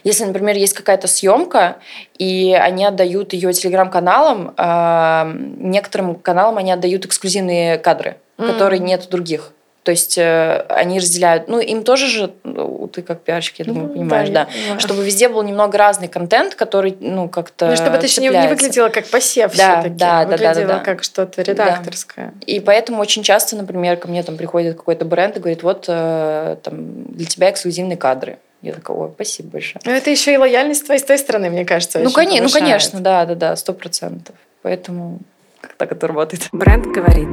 [0.04, 1.76] если, например, есть какая-то съемка,
[2.18, 8.46] и они отдают ее телеграм-каналам, э, некоторым каналам они отдают эксклюзивные кадры, mm.
[8.46, 9.52] которые нет у других.
[9.82, 13.88] То есть э, они разделяют, ну им тоже же, ну, ты как пиарщик, я думаю,
[13.88, 17.68] mm, понимаешь, да, да, чтобы везде был немного разный контент, который, ну как-то.
[17.68, 20.72] Ну чтобы это еще не, не выглядело как посев да, все-таки, да, да, выглядело да,
[20.74, 20.84] да, да.
[20.84, 22.26] как что-то редакторское.
[22.26, 22.32] Да.
[22.44, 26.56] И поэтому очень часто, например, ко мне там приходит какой-то бренд и говорит, вот э,
[26.62, 28.38] там для тебя эксклюзивные кадры.
[28.62, 29.80] Я такая, ой, спасибо большое.
[29.84, 33.00] Но это еще и лояльность твоей с той стороны, мне кажется, ну, конечно, ну, конечно,
[33.00, 34.36] да, да, да, сто процентов.
[34.62, 35.20] Поэтому
[35.60, 36.48] как так это работает.
[36.52, 37.28] Бренд говорит.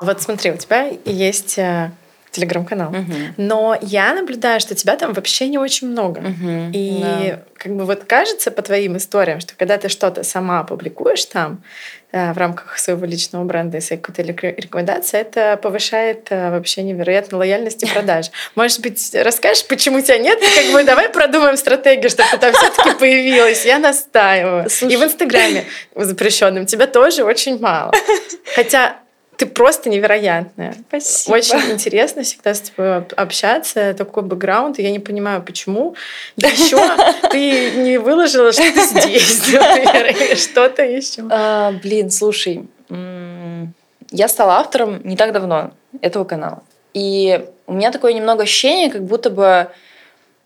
[0.00, 1.90] Вот смотри, у тебя есть э,
[2.30, 2.90] телеграм-канал.
[2.90, 3.12] Угу.
[3.38, 6.18] Но я наблюдаю, что тебя там вообще не очень много.
[6.18, 7.42] Угу, и да.
[7.56, 11.62] как бы вот кажется по твоим историям, что когда ты что-то сама публикуешь там
[12.12, 17.82] в рамках своего личного бренда и своей какой-то рекомендации, это повышает э, вообще невероятно лояльность
[17.82, 18.30] и продаж.
[18.54, 20.38] Может быть, расскажешь, почему тебя нет?
[20.40, 23.64] И как бы давай продумаем стратегию, чтобы ты там все-таки появилась.
[23.64, 24.70] Я настаиваю.
[24.70, 24.94] Слушай.
[24.94, 25.64] И в Инстаграме
[25.94, 27.92] запрещенном тебя тоже очень мало.
[28.54, 28.96] Хотя
[29.36, 30.74] ты просто невероятная.
[30.88, 31.34] Спасибо.
[31.34, 33.94] Очень интересно всегда с тобой общаться.
[33.94, 34.78] Такой бэкграунд.
[34.78, 35.94] И я не понимаю, почему
[36.36, 36.78] еще
[37.30, 41.24] ты не выложила, что ты здесь, например, или что-то еще.
[41.30, 42.66] А, блин, слушай.
[44.10, 46.62] я стала автором не так давно этого канала.
[46.94, 49.68] И у меня такое немного ощущение, как будто бы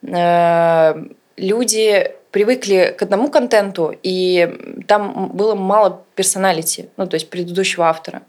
[0.03, 0.95] э,
[1.37, 8.21] люди привыкли к одному контенту, и там было мало персоналити, ну, то есть предыдущего автора.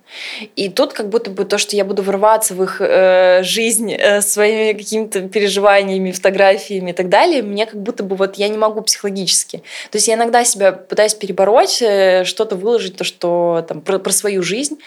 [0.56, 4.21] И тут как будто бы то, что я буду врываться в их э, жизнь э,
[4.21, 8.82] своими какими-то переживаниями, фотографиями и так далее, мне как будто бы вот я не могу
[8.82, 9.58] психологически.
[9.89, 14.13] То есть я иногда себя пытаюсь перебороть, э, что-то выложить, то, что там про, про
[14.13, 14.77] свою жизнь,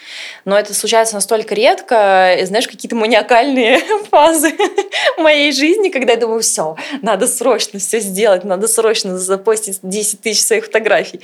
[0.43, 4.51] но это случается настолько редко, и, знаешь, какие-то маниакальные фазы
[5.19, 10.41] моей жизни, когда я думаю, все, надо срочно все сделать, надо срочно запостить 10 тысяч
[10.41, 11.21] своих фотографий.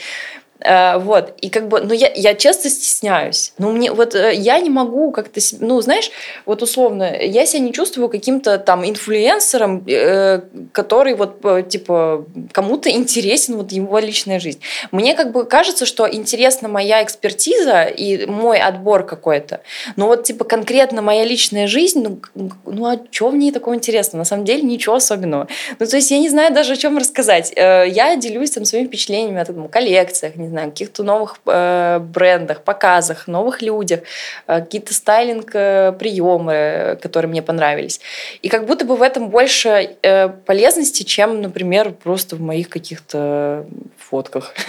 [0.63, 3.53] Э, вот, и как бы, ну, я, я часто стесняюсь.
[3.57, 6.11] Но мне вот э, я не могу как-то, ну, знаешь,
[6.45, 13.57] вот условно, я себя не чувствую каким-то там инфлюенсером, э, который вот, типа, кому-то интересен
[13.57, 14.59] вот его личная жизнь.
[14.91, 19.61] Мне как бы кажется, что интересна моя экспертиза и мой отбор какой-то.
[19.95, 22.21] Но вот, типа, конкретно моя личная жизнь, ну,
[22.65, 24.19] ну а что в ней такого интересного?
[24.19, 25.47] На самом деле ничего особенного.
[25.79, 27.51] Ну, то есть я не знаю даже, о чем рассказать.
[27.55, 33.27] Я делюсь там своими впечатлениями о там, коллекциях, не знаю, каких-то новых э, брендах, показах,
[33.27, 34.01] новых людях,
[34.47, 37.99] э, какие-то стайлинг-приемы, э, которые мне понравились.
[38.41, 43.65] И как будто бы в этом больше э, полезности, чем, например, просто в моих каких-то
[43.97, 44.53] фотках.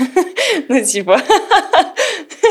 [0.68, 1.18] Ну, типа...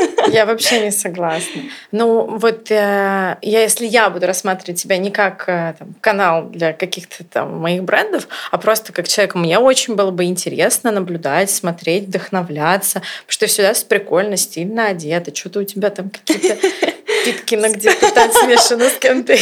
[0.28, 1.62] Я вообще не согласна.
[1.90, 6.72] Ну, вот э, я, если я буду рассматривать тебя не как э, там, канал для
[6.72, 12.04] каких-то там моих брендов, а просто как человек, мне очень было бы интересно наблюдать, смотреть,
[12.04, 16.56] вдохновляться, потому что всегда прикольно, стильно одета, что-то у тебя там какие-то
[17.24, 19.34] питки на где-то там смешаны с кем-то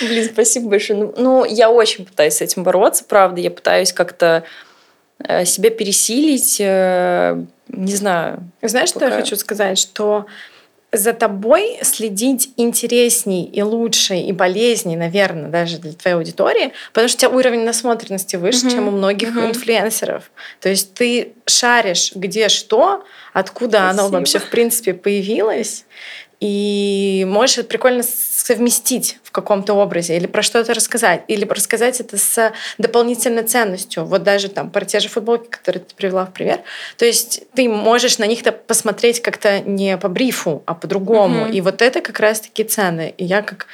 [0.00, 1.12] Блин, спасибо большое.
[1.16, 3.40] Ну, я очень пытаюсь с этим бороться, правда.
[3.40, 4.44] Я пытаюсь как-то
[5.44, 8.42] себя пересилить, э, не знаю.
[8.62, 9.06] Знаешь, пока...
[9.06, 9.78] что я хочу сказать?
[9.78, 10.26] Что
[10.92, 17.16] за тобой следить интересней и лучше и полезней, наверное, даже для твоей аудитории, потому что
[17.16, 18.70] у тебя уровень насмотренности выше, uh-huh.
[18.70, 19.50] чем у многих uh-huh.
[19.50, 20.30] инфлюенсеров.
[20.60, 23.90] То есть ты шаришь, где что, откуда Спасибо.
[23.90, 25.84] оно вообще в принципе появилось,
[26.40, 32.52] и можешь прикольно совместить в каком-то образе или про что-то рассказать, или рассказать это с
[32.78, 34.06] дополнительной ценностью.
[34.06, 36.60] Вот даже там про те же футболки, которые ты привела в пример.
[36.96, 41.46] То есть ты можешь на них-то посмотреть как-то не по брифу, а по-другому.
[41.46, 41.52] Mm-hmm.
[41.52, 43.14] И вот это как раз-таки цены.
[43.18, 43.66] И я как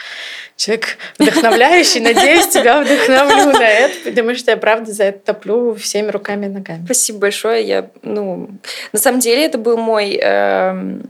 [0.56, 6.10] человек вдохновляющий, надеюсь, тебя вдохновлю на это, потому что я правда за это топлю всеми
[6.10, 6.84] руками и ногами.
[6.84, 7.64] Спасибо большое.
[7.64, 8.50] Я, ну,
[8.92, 11.02] на самом деле это был мой эм,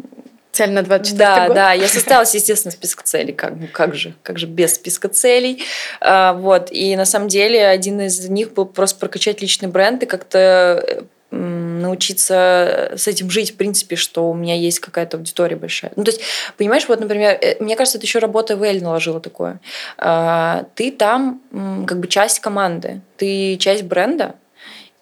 [0.56, 1.54] Цель на 24 да, год?
[1.54, 3.34] Да, я составилась, естественно, список целей.
[3.34, 5.62] Как, как же, как же без списка целей.
[6.00, 6.72] А, вот.
[6.72, 12.92] И на самом деле один из них был просто прокачать личный бренд и как-то научиться
[12.96, 15.92] с этим жить, в принципе, что у меня есть какая-то аудитория большая.
[15.94, 16.22] Ну, то есть,
[16.56, 19.60] понимаешь, вот, например, э, мне кажется, это еще работа в Эль наложила такое.
[19.98, 21.42] А, ты там
[21.86, 24.36] как бы часть команды, ты часть бренда,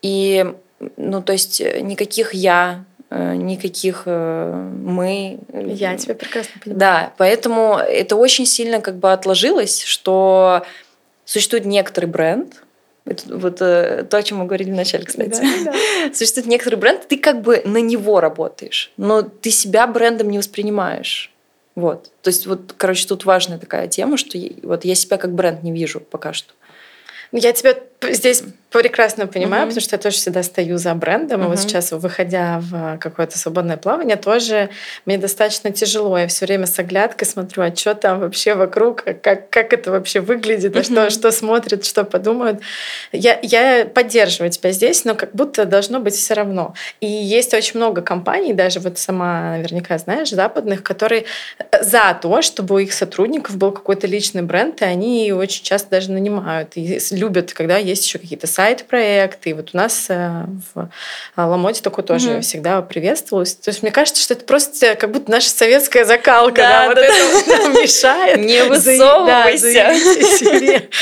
[0.03, 0.45] и,
[0.97, 5.39] ну, то есть, никаких я, Э, никаких э, мы.
[5.53, 6.79] Я тебя прекрасно понимаю.
[6.79, 10.65] Да, поэтому это очень сильно как бы отложилось, что
[11.25, 12.63] существует некоторый бренд,
[13.07, 15.41] это вот э, то, о чем мы говорили в начале, кстати.
[15.65, 16.15] Да, да.
[16.15, 21.31] Существует некоторый бренд, ты как бы на него работаешь, но ты себя брендом не воспринимаешь.
[21.75, 22.11] Вот.
[22.23, 25.63] То есть вот, короче, тут важная такая тема, что я, вот я себя как бренд
[25.63, 26.53] не вижу пока что.
[27.33, 27.75] Я тебя
[28.11, 28.45] здесь
[28.75, 29.69] прекрасно понимаю, mm-hmm.
[29.69, 31.41] потому что я тоже всегда стою за брендом.
[31.41, 31.45] Mm-hmm.
[31.45, 34.69] И вот сейчас, выходя в какое-то свободное плавание, тоже
[35.07, 36.19] мне достаточно тяжело.
[36.19, 40.21] Я все время с оглядкой смотрю, а что там вообще вокруг, как, как это вообще
[40.21, 41.07] выглядит, mm-hmm.
[41.07, 42.61] а что, что смотрят, что подумают.
[43.13, 46.75] Я, я поддерживаю тебя здесь, но как будто должно быть все равно.
[47.01, 51.25] И есть очень много компаний, даже вот сама наверняка знаешь, западных, которые
[51.81, 56.11] за то, чтобы у их сотрудников был какой-то личный бренд, и они очень часто даже
[56.11, 59.51] нанимают и любят, когда есть еще какие-то сайт-проекты.
[59.51, 60.89] И вот у нас э, в
[61.37, 62.41] Ламоте такое тоже mm-hmm.
[62.41, 63.55] всегда приветствовалось.
[63.57, 66.63] То есть мне кажется, что это просто как будто наша советская закалка.
[66.63, 68.39] Да, да, вот да, это нам мешает.
[68.39, 69.93] Не высовывайся.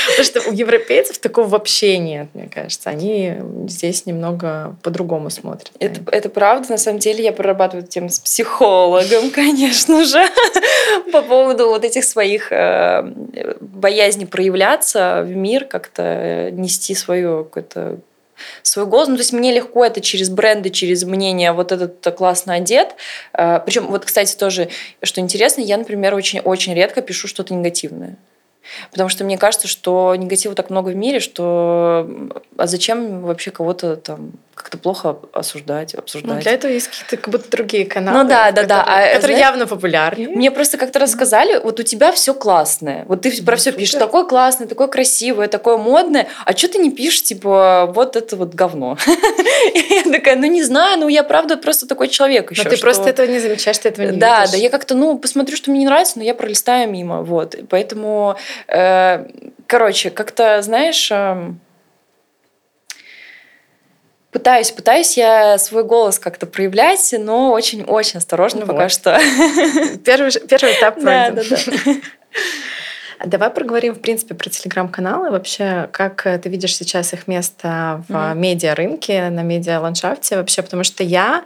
[0.09, 2.89] Потому что у европейцев такого вообще нет, мне кажется.
[2.89, 3.35] Они
[3.67, 5.71] здесь немного по-другому смотрят.
[5.79, 6.71] Это, это правда.
[6.71, 10.21] На самом деле я прорабатываю тему с психологом, конечно же,
[11.13, 13.03] по поводу вот этих своих э,
[13.61, 17.99] боязни проявляться в мир, как-то нести свое какое-то
[18.63, 19.07] свой голос.
[19.07, 22.95] Ну, то есть мне легко это через бренды, через мнение, вот этот классно одет.
[23.33, 24.69] А, Причем, вот, кстати, тоже,
[25.01, 28.17] что интересно, я, например, очень-очень редко пишу что-то негативное.
[28.91, 32.07] Потому что мне кажется, что негатива так много в мире, что
[32.57, 36.35] а зачем вообще кого-то там как-то плохо осуждать, обсуждать.
[36.35, 38.23] Ну, для этого есть какие-то как будто другие каналы.
[38.23, 38.79] Ну да, да, да.
[38.79, 40.29] Которые, а, которые знаешь, явно популярнее.
[40.29, 43.03] Мне просто как-то рассказали, вот у тебя все классное.
[43.07, 46.91] Вот ты про все пишешь, такое классное, такое красивое, такое модное, а что ты не
[46.91, 48.97] пишешь, типа, вот это вот говно?
[49.73, 52.63] Я такая, ну не знаю, ну я правда просто такой человек еще.
[52.63, 55.55] Но ты просто этого не замечаешь, ты этого не Да, да, я как-то, ну, посмотрю,
[55.55, 57.55] что мне не нравится, но я пролистаю мимо, вот.
[57.69, 58.35] Поэтому,
[59.67, 61.59] короче, как-то, знаешь эм,
[64.33, 68.91] Пытаюсь, пытаюсь я свой голос как-то проявлять, но очень-очень осторожно ну пока вот.
[68.91, 69.19] что.
[70.03, 71.35] Первый, первый этап пройден.
[71.35, 71.93] Да, да, да.
[73.25, 75.31] Давай проговорим, в принципе, про телеграм-каналы.
[75.31, 78.35] Вообще, как ты видишь сейчас их место в mm-hmm.
[78.35, 80.61] медиа-рынке, на медиа-ландшафте вообще?
[80.61, 81.45] Потому что я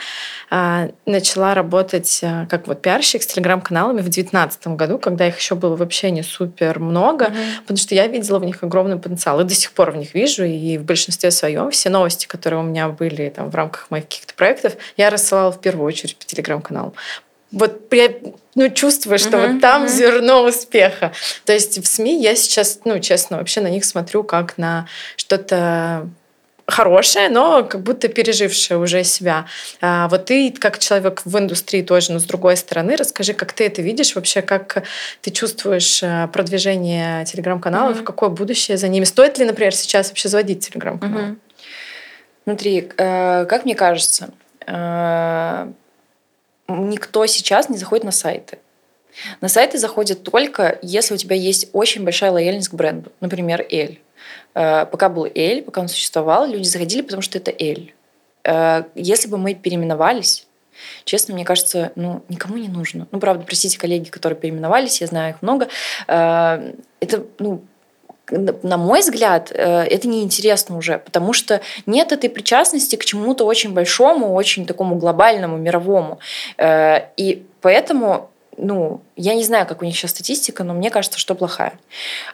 [0.49, 5.53] э, начала работать э, как вот пиарщик с телеграм-каналами в 2019 году, когда их еще
[5.53, 7.61] было вообще не супер много, mm-hmm.
[7.61, 9.39] потому что я видела в них огромный потенциал.
[9.41, 12.63] И до сих пор в них вижу, и в большинстве своем все новости, которые у
[12.63, 16.93] меня были там, в рамках моих каких-то проектов, я рассылала в первую очередь по телеграм-каналам
[17.51, 18.13] вот я
[18.57, 19.87] ну, чувствую, что uh-huh, вот там uh-huh.
[19.87, 21.13] зерно успеха.
[21.45, 26.09] То есть в СМИ я сейчас, ну, честно, вообще на них смотрю как на что-то
[26.65, 29.45] хорошее, но как будто пережившее уже себя.
[29.79, 33.67] А вот ты, как человек в индустрии тоже, но с другой стороны, расскажи, как ты
[33.67, 34.83] это видишь вообще, как
[35.21, 38.05] ты чувствуешь э, продвижение телеграм-каналов, mm-hmm.
[38.05, 39.05] какое будущее за ними?
[39.05, 41.21] Стоит ли, например, сейчас вообще заводить телеграм-канал?
[41.21, 41.37] Mm-hmm.
[42.43, 44.29] Смотри, э, как мне кажется,
[44.65, 45.67] э,
[46.67, 48.59] никто сейчас не заходит на сайты.
[49.41, 53.11] На сайты заходят только, если у тебя есть очень большая лояльность к бренду.
[53.19, 53.99] Например, Эль.
[54.53, 57.93] Э, пока был Эль, пока он существовал, люди заходили, потому что это Эль.
[58.43, 60.47] Э, если бы мы переименовались,
[61.03, 63.07] честно, мне кажется, ну, никому не нужно.
[63.11, 65.67] Ну, правда, простите, коллеги, которые переименовались, я знаю их много.
[66.07, 67.63] Э, это, ну,
[68.31, 73.73] на мой взгляд, э, это неинтересно уже, потому что нет этой причастности к чему-то очень
[73.73, 76.19] большому, очень такому глобальному, мировому.
[76.57, 81.19] Э, и поэтому ну, я не знаю, как у них сейчас статистика, но мне кажется,
[81.19, 81.73] что плохая.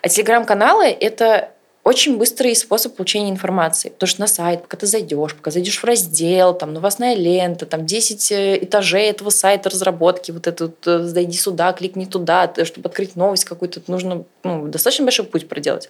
[0.02, 1.50] А телеграм-каналы— это
[1.84, 3.90] очень быстрый способ получения информации.
[3.90, 7.86] Потому что на сайт, пока ты зайдешь, пока зайдешь в раздел, там новостная лента, там
[7.86, 13.18] 10 э, этажей этого сайта разработки, вот этот, э, зайди сюда, кликни туда, чтобы открыть
[13.18, 15.90] новость какую-то, нужно ну, достаточно большой путь проделать.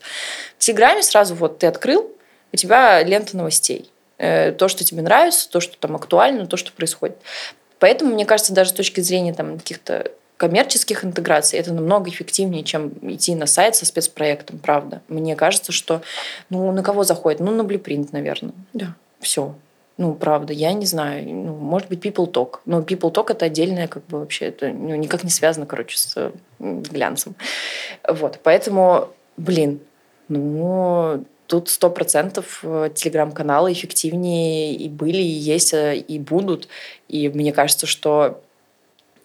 [0.58, 2.12] В Телеграме сразу вот ты открыл,
[2.52, 3.90] у тебя лента новостей.
[4.18, 7.18] Э, то, что тебе нравится, то, что там актуально, то, что происходит.
[7.78, 12.90] Поэтому, мне кажется, даже с точки зрения там, каких-то коммерческих интеграций это намного эффективнее, чем
[13.02, 15.02] идти на сайт со спецпроектом, правда.
[15.08, 16.02] Мне кажется, что
[16.50, 17.40] ну на кого заходит?
[17.40, 18.54] Ну на Blueprint, наверное.
[18.74, 18.96] Да.
[19.20, 19.56] Все.
[19.98, 21.24] Ну, правда, я не знаю.
[21.28, 22.60] Ну, может быть, People Talk.
[22.66, 26.32] Но People Talk это отдельное, как бы вообще, это ну, никак не связано, короче, с
[26.60, 27.36] глянцем.
[28.08, 28.40] Вот.
[28.42, 29.82] Поэтому, блин,
[30.30, 36.68] ну, тут сто процентов э, телеграм-каналы эффективнее и были, и есть, э, и будут.
[37.08, 38.42] И мне кажется, что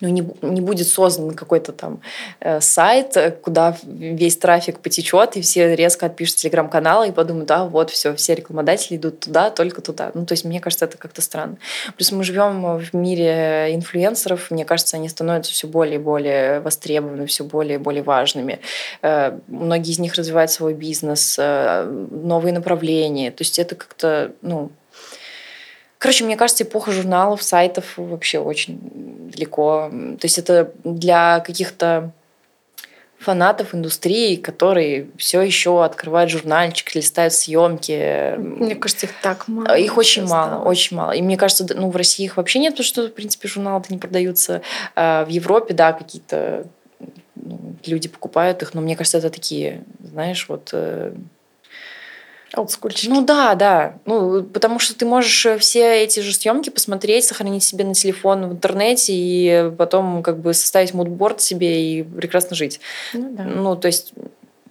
[0.00, 2.00] ну, не, не будет создан какой-то там
[2.40, 7.64] э, сайт, э, куда весь трафик потечет, и все резко отпишут телеграм-каналы и подумают, да,
[7.64, 10.10] вот все, все рекламодатели идут туда, только туда.
[10.14, 11.56] Ну, то есть, мне кажется, это как-то странно.
[11.96, 17.26] Плюс мы живем в мире инфлюенсеров, мне кажется, они становятся все более и более востребованы,
[17.26, 18.60] все более и более важными.
[19.02, 23.30] Э, многие из них развивают свой бизнес, э, новые направления.
[23.30, 24.70] То есть, это как-то, ну,
[25.98, 28.78] Короче, мне кажется, эпоха журналов, сайтов вообще очень
[29.32, 29.90] далеко.
[29.90, 32.12] То есть это для каких-то
[33.18, 38.36] фанатов индустрии, которые все еще открывают журнальчик, листают съемки.
[38.36, 39.76] Мне кажется, их так мало.
[39.76, 40.64] Их очень мало, стало.
[40.64, 41.10] очень мало.
[41.12, 43.98] И мне кажется, ну, в России их вообще нет, потому что, в принципе, журналы-то не
[43.98, 44.62] продаются.
[44.94, 46.66] А в Европе, да, какие-то
[47.34, 51.12] ну, люди покупают их, но мне кажется, это такие, знаешь, вот э,
[52.54, 53.10] Олдскульчики.
[53.10, 53.98] Ну да, да.
[54.06, 58.48] Ну, потому что ты можешь э, все эти же съемки посмотреть, сохранить себе на телефон
[58.48, 62.80] в интернете и потом как бы составить мудборд себе и прекрасно жить.
[63.12, 63.44] Ну, да.
[63.44, 64.14] ну то есть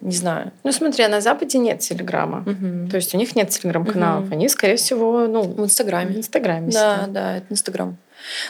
[0.02, 0.52] не знаю.
[0.64, 2.40] Ну, смотри, а на Западе нет Телеграма.
[2.46, 2.90] Угу.
[2.90, 4.26] То есть у них нет Телеграм-каналов.
[4.26, 4.34] Угу.
[4.34, 5.42] Они, скорее всего, ну...
[5.42, 6.14] В Инстаграме.
[6.14, 6.72] В Инстаграме.
[6.72, 7.12] Да, сидят.
[7.14, 7.98] да, это Инстаграм.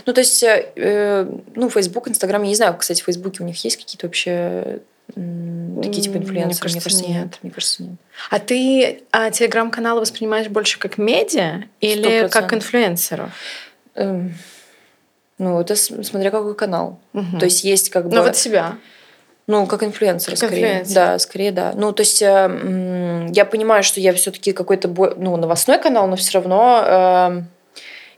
[0.06, 3.64] Ну, то есть, э, ну, Фейсбук, Инстаграм, я не знаю, кстати, в Фейсбуке у них
[3.64, 6.46] есть какие-то вообще такие типа инфлюенсеры?
[6.46, 7.24] Мне кажется, Мне кажется нет.
[7.26, 7.40] нет.
[7.42, 7.94] Мне кажется, нет.
[8.30, 12.30] А ты а, телеграм-каналы воспринимаешь больше как медиа или 100%.
[12.30, 13.32] как инфлюенсеров?
[13.96, 14.36] Эм,
[15.38, 17.00] ну, это смотря какой канал.
[17.14, 17.40] Угу.
[17.40, 18.16] То есть есть как бы...
[18.16, 18.78] Ну, вот себя.
[19.48, 20.62] Ну, как инфлюенсер, как скорее.
[20.62, 20.96] Инфлюенсер.
[20.96, 21.74] Да, скорее, да.
[21.74, 26.40] Ну, то есть э, я понимаю, что я все-таки какой-то ну, новостной канал, но все
[26.40, 27.42] равно э,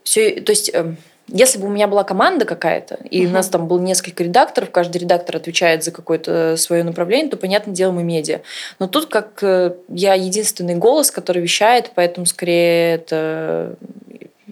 [0.03, 0.95] все, то есть э,
[1.31, 3.31] Если бы у меня была команда какая-то, и Мгм.
[3.31, 7.73] у нас там было несколько редакторов, каждый редактор отвечает за какое-то свое направление, то, понятное
[7.73, 8.39] дело, мы медиа.
[8.79, 13.75] Но тут как э, я единственный голос, который вещает, поэтому скорее это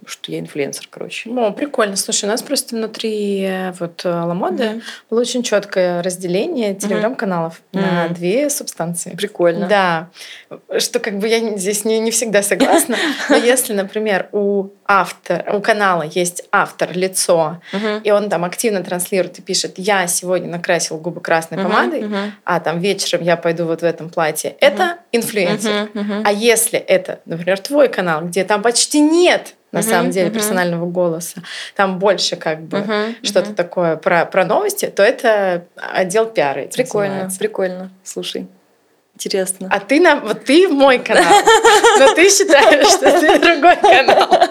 [0.07, 1.29] что я инфлюенсер, короче.
[1.29, 1.95] О, прикольно.
[1.95, 4.81] Слушай, у нас просто внутри э, вот э, Ламоды Мгм.
[5.09, 8.13] было очень четкое разделение телеграм-каналов на Мгм.
[8.13, 9.15] две субстанции.
[9.15, 9.67] Прикольно.
[9.67, 10.09] Да,
[10.79, 12.97] что как бы я здесь не, не всегда согласна.
[13.29, 17.99] Но если, например, у автора, у канала есть автор, лицо, Мгм.
[18.03, 22.33] и он там активно транслирует и пишет, я сегодня накрасил губы красной Мгм, помадой, мгм.
[22.45, 24.55] а там вечером я пойду вот в этом платье.
[24.61, 25.89] Это инфлюенсер.
[25.93, 26.23] Мгм, мгм.
[26.25, 30.35] А если это, например, твой канал, где там почти нет на Мгм, самом деле мгм.
[30.35, 31.41] персонального голоса,
[31.75, 33.55] там больше как бы Мгм, что-то мгм.
[33.55, 37.39] такое про, про новости, то это отдел пиара этим Прикольно, занимается.
[37.39, 37.91] прикольно.
[38.03, 38.47] Слушай,
[39.15, 39.67] интересно.
[39.71, 41.41] А ты на вот ты мой канал,
[41.99, 44.46] но ты считаешь, что ты другой канал.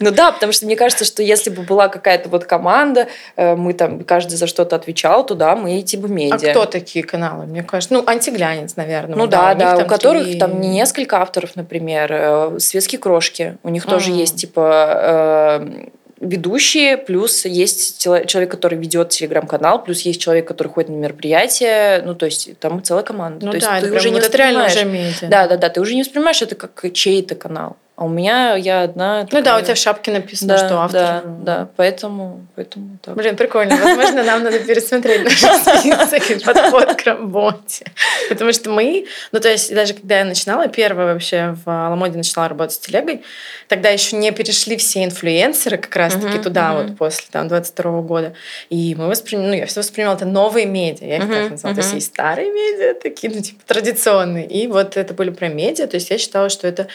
[0.00, 3.74] Ну да, потому что мне кажется, что если бы была какая-то вот команда, э, мы
[3.74, 6.50] там каждый за что-то отвечал, то да, мы идти бы А медиа.
[6.50, 7.46] кто такие каналы?
[7.46, 9.16] Мне кажется, ну антиглянец, наверное.
[9.16, 13.58] Ну да, да, у которых там не несколько авторов, например, э, светские крошки.
[13.62, 14.18] У них тоже Мгм.
[14.18, 15.86] есть типа э,
[16.20, 22.02] ведущие, плюс есть человек, который ведет телеграм-канал, плюс есть человек, который ходит на мероприятия.
[22.04, 23.46] Ну, то есть там целая команда.
[23.46, 25.28] Ну то есть да, ты это уже не вот это реально уже медиа.
[25.28, 27.76] Да, да, да, ты уже не воспринимаешь это как чей-то канал.
[28.00, 29.28] А у меня я одна.
[29.30, 31.00] Ну да, у тебя в шапке написано, да, что автор.
[31.02, 33.14] Да, да, поэтому, поэтому так.
[33.14, 33.76] Блин, прикольно.
[33.76, 37.84] Возможно, нам надо пересмотреть наш список подход к работе.
[38.30, 42.48] Потому что мы, ну то есть даже когда я начинала, первая вообще в Аламоде начинала
[42.48, 43.22] работать с телегой,
[43.68, 48.32] тогда еще не перешли все инфлюенсеры как раз-таки туда вот после там 22 года.
[48.70, 51.74] И мы воспринимали, ну я все воспринимала это новые медиа, я их так назвала.
[51.74, 54.46] То есть есть старые медиа, такие, ну типа традиционные.
[54.46, 56.88] И вот это были про медиа, то есть я считала, что это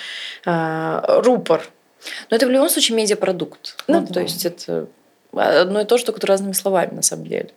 [0.46, 1.68] а, рупор
[2.30, 3.84] Но это в любом случае медиапродукт.
[3.88, 4.14] Ну Ну, да.
[4.14, 4.88] то есть это
[5.32, 7.50] одно и то же, только разными словами на самом деле.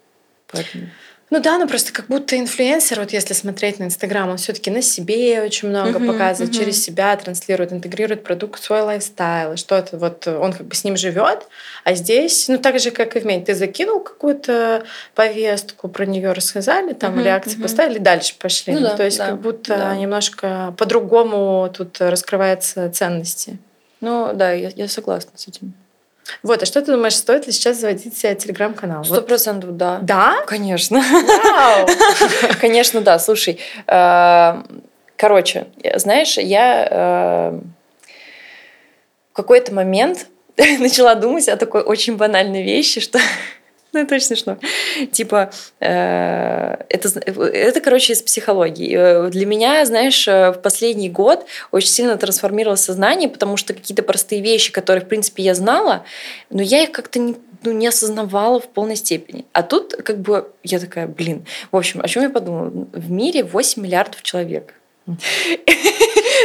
[0.50, 0.88] Поэтому...
[1.30, 4.80] Ну да, ну просто как будто инфлюенсер, вот если смотреть на Инстаграм, он все-таки на
[4.80, 6.58] себе очень много Мгм, показывает, мгм.
[6.58, 10.84] через себя транслирует, интегрирует продукт в свой lifestyle, и что-то вот он как бы с
[10.84, 11.46] ним живет,
[11.84, 16.32] а здесь, ну так же, как и в медиа, ты закинул какую-то повестку, про нее
[16.32, 17.62] рассказали, там Мгм, реакции мгм.
[17.62, 18.72] поставили, дальше пошли.
[18.72, 19.96] Ну Ну, да, то есть да, как будто да.
[19.96, 23.58] немножко по-другому тут раскрываются ценности.
[24.00, 25.74] Ну да, я, я согласна с этим.
[26.42, 29.04] Вот, а что ты думаешь, стоит ли сейчас заводить себе телеграм-канал?
[29.04, 29.26] Сто Вот.
[29.26, 29.98] процентов да.
[30.02, 30.42] Да?
[30.46, 31.00] Конечно.
[31.00, 31.88] Вау!
[32.60, 33.18] Конечно, да.
[33.18, 34.62] Слушай, э,
[35.16, 35.66] короче,
[35.96, 37.58] знаешь, я э,
[39.32, 40.26] в какой-то момент
[40.56, 43.18] начала думать о такой очень банальной вещи, что
[43.92, 44.58] ну, это очень смешно.
[45.12, 48.94] Типа, э, это, это, короче, из психологии.
[48.96, 54.02] Э, Для меня, знаешь, э, в последний год очень сильно трансформировалось сознание, потому что какие-то
[54.02, 56.04] простые вещи, которые, в принципе, я знала,
[56.50, 59.46] но я их как-то не, ну, не осознавала в полной степени.
[59.52, 61.46] А тут, как бы, я такая, блин.
[61.72, 62.70] В общем, о чем я подумала?
[62.92, 64.74] В мире 8 миллиардов человек.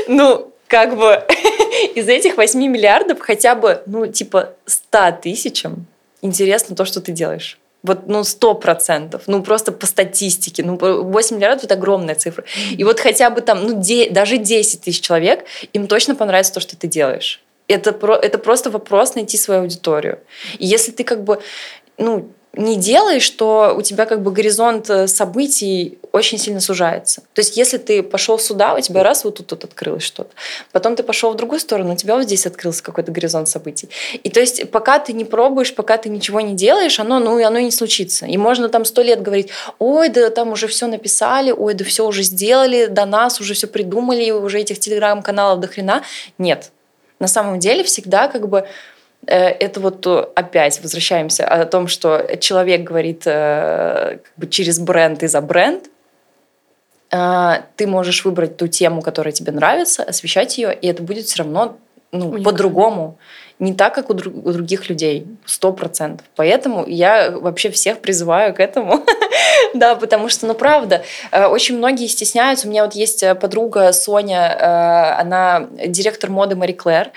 [0.07, 1.23] Ну, как бы
[1.95, 5.85] из этих 8 миллиардов хотя бы, ну, типа 100 тысячам
[6.23, 7.59] интересно то, что ты делаешь.
[7.83, 9.23] Вот, ну, сто процентов.
[9.27, 10.63] Ну, просто по статистике.
[10.63, 12.45] Ну, 8 миллиардов– это огромная цифра.
[12.71, 15.43] И вот хотя бы там, ну, де- даже 10 тысяч человек,
[15.73, 17.41] им точно понравится то, что ты делаешь.
[17.67, 20.19] Это, про, это просто вопрос найти свою аудиторию.
[20.59, 21.41] И если ты как бы,
[21.97, 27.21] ну, не делаешь, то у тебя как бы горизонт э, событий очень сильно сужается.
[27.33, 30.29] То есть если ты пошел сюда, у тебя раз вот тут, тут открылось что-то.
[30.71, 33.89] Потом ты пошел в другую сторону, у тебя вот здесь открылся какой-то горизонт событий.
[34.21, 37.59] И то есть пока ты не пробуешь, пока ты ничего не делаешь, оно, ну, оно
[37.59, 38.27] не случится.
[38.27, 39.49] И можно там сто лет говорить,
[39.79, 43.65] ой, да там уже все написали, ой, да все уже сделали, до нас уже все
[43.65, 46.03] придумали, уже этих телеграм-каналов до хрена.
[46.37, 46.69] Нет.
[47.17, 48.67] На самом деле всегда как бы
[49.25, 55.23] это вот э, опять возвращаемся о том, что человек говорит э, как бы через бренд
[55.23, 55.89] и за бренд.
[57.11, 61.43] Э, Ты можешь выбрать ту тему, которая тебе нравится, освещать ее, и это будет все
[61.43, 61.77] равно
[62.11, 63.17] ну, по-другому.
[63.59, 66.25] Не так, как у, друг- у других людей, сто процентов.
[66.35, 69.03] Поэтому я вообще всех призываю к этому.
[69.73, 72.67] Да, потому что, ну, правда, э, очень многие стесняются.
[72.67, 77.11] У меня вот есть э, подруга Соня, э, она директор моды Мари Клэр,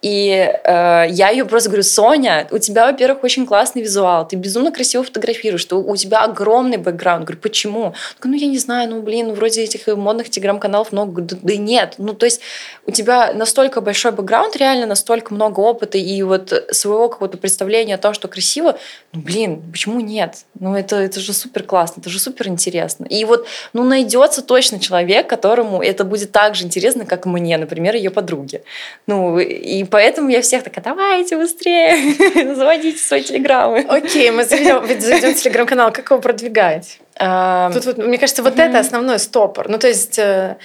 [0.00, 5.04] и я ее просто говорю, Соня, у тебя, во-первых, очень классный визуал, ты безумно красиво
[5.04, 7.24] фотографируешь, ты- у тебя огромный бэкграунд.
[7.24, 7.94] Говорю, почему?
[8.24, 11.22] Ну, я не знаю, ну, блин, ну, вроде этих модных телеграм-каналов много.
[11.22, 11.94] Да, да нет.
[11.98, 12.40] Ну, то есть
[12.86, 17.98] у тебя настолько большой бэкграунд реально настолько много опыта и вот своего какого-то представления о
[17.98, 18.78] том, что красиво,
[19.12, 20.44] ну, блин, почему нет?
[20.58, 23.06] Ну, это, это же супер классно, это же супер интересно.
[23.06, 27.96] И вот, ну, найдется точно человек, которому это будет так же интересно, как мне, например,
[27.96, 28.62] ее подруге.
[29.06, 33.84] Ну, и поэтому я всех такая, давайте быстрее, заводите свои телеграммы.
[33.88, 36.98] Окей, мы в телеграм-канал, как его продвигать?
[37.14, 39.68] Тут вот, мне кажется, вот это основной стопор.
[39.68, 40.56] Ну, то есть э,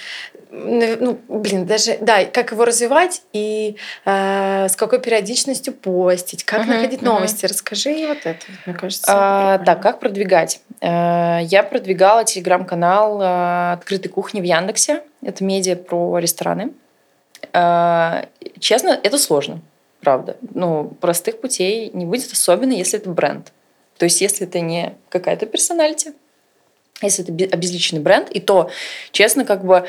[0.49, 3.75] ну, блин, даже, да, как его развивать и
[4.05, 7.45] э, с какой периодичностью постить, как uh-huh, находить новости.
[7.45, 7.49] Uh-huh.
[7.49, 9.05] Расскажи вот это, мне кажется.
[9.07, 10.61] А, да, как продвигать?
[10.81, 15.03] Э, я продвигала телеграм-канал э, «Открытой кухни» в Яндексе.
[15.21, 16.73] Это медиа про рестораны.
[17.53, 18.25] Э,
[18.59, 19.61] честно, это сложно,
[20.01, 20.37] правда.
[20.53, 23.51] Ну, простых путей не будет, особенно если это бренд.
[23.97, 26.13] То есть, если это не какая-то персоналити,
[27.01, 28.69] если это обезличенный бренд, и то,
[29.11, 29.85] честно, как бы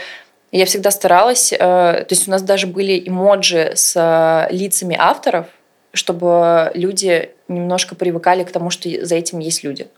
[0.51, 5.46] я всегда старалась, э, то есть у нас даже были эмоджи с э, лицами авторов,
[5.92, 9.88] чтобы люди немножко привыкали к тому, что за этим есть люди.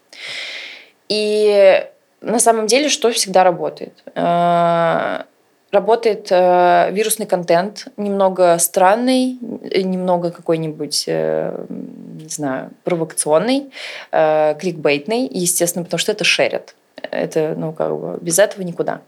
[1.08, 1.84] И
[2.20, 3.92] на самом деле что всегда работает?
[4.14, 5.22] Э,
[5.70, 13.70] работает вирусный контент, немного странный, немного какой-нибудь, не знаю, провокационный,
[14.10, 16.74] кликбейтный, естественно, потому что это шерят.
[17.10, 19.00] Это, ну, как бы, без этого никуда.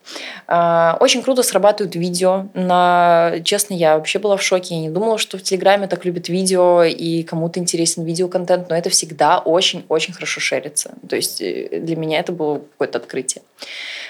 [0.46, 2.46] А, очень круто срабатывают видео.
[2.54, 3.34] На...
[3.44, 4.74] Честно, я вообще была в шоке.
[4.74, 8.90] Я не думала, что в Телеграме так любят видео, и кому-то интересен видеоконтент, но это
[8.90, 10.92] всегда очень-очень хорошо шерится.
[11.08, 13.42] То есть э, для меня это было какое-то открытие.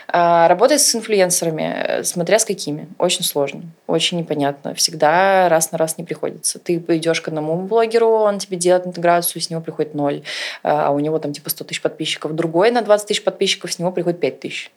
[0.09, 4.75] А, работать с инфлюенсерами, э, смотря с какими, очень сложно, очень непонятно.
[4.75, 6.59] Всегда раз на раз не приходится.
[6.59, 10.23] Ты идешь к одному блогеру, он тебе делает интеграцию, с него приходит ноль,
[10.63, 12.35] а у него там типа 100 тысяч подписчиков.
[12.35, 14.71] Другой на 20 тысяч подписчиков, с него приходит 5 тысяч.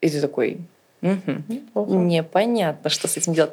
[0.00, 0.58] И ты такой,
[1.02, 3.52] угу, непонятно, что с этим делать.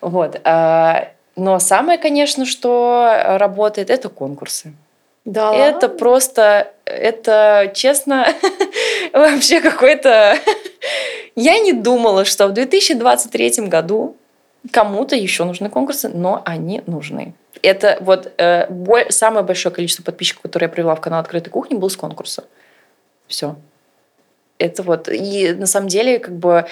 [0.00, 0.40] Вот.
[0.44, 4.74] А, но самое, конечно, что работает, это конкурсы.
[5.24, 5.54] Да.
[5.54, 8.28] Это просто, это честно,
[9.12, 10.36] вообще какой-то...
[11.36, 14.16] Я не думала, что в 2023 году
[14.72, 17.34] кому-то еще нужны конкурсы, но они нужны.
[17.62, 21.90] Это вот э, самое большое количество подписчиков, которые я привела в канал Открытой кухни, был
[21.90, 22.44] с конкурса.
[23.26, 23.56] Все.
[24.58, 25.08] Это вот.
[25.08, 26.66] И на самом деле, как бы,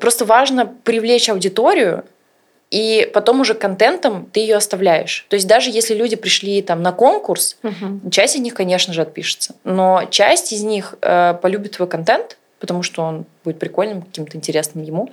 [0.00, 2.04] просто важно привлечь аудиторию,
[2.70, 5.26] и потом уже контентом ты ее оставляешь.
[5.28, 8.10] То есть даже если люди пришли там на конкурс, угу.
[8.10, 9.54] часть из них, конечно же, отпишется.
[9.62, 14.82] Но часть из них э, полюбит твой контент, потому что он будет прикольным, каким-то интересным
[14.82, 15.10] ему,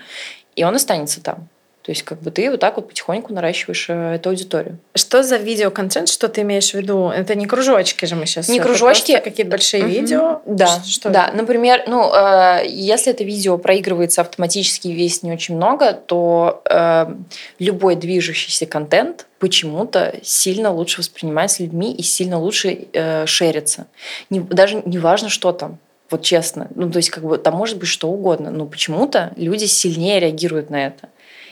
[0.55, 1.47] и он останется там.
[1.83, 4.77] То есть как бы ты вот так вот потихоньку наращиваешь э, эту аудиторию.
[4.95, 7.09] Что за видеоконтент, что ты имеешь в виду?
[7.09, 8.47] Это не кружочки же мы сейчас.
[8.47, 9.19] Не кружочки.
[9.19, 9.89] Какие-то большие mm-hmm.
[9.89, 10.41] видео.
[10.45, 10.81] Да.
[10.85, 11.27] Что да.
[11.27, 11.37] Это?
[11.37, 17.13] Например, ну, э, если это видео проигрывается автоматически и весит не очень много, то э,
[17.59, 23.87] любой движущийся контент почему-то сильно лучше воспринимается людьми и сильно лучше э, шерится.
[24.29, 25.79] Не, даже не важно, что там.
[26.09, 26.67] Вот честно.
[26.75, 30.69] Ну, то есть, как бы, там может быть что угодно, но почему-то люди сильнее реагируют
[30.69, 31.09] на это.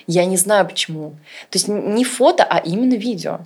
[0.07, 1.11] Я не знаю почему.
[1.49, 3.41] То есть не фото, а именно видео.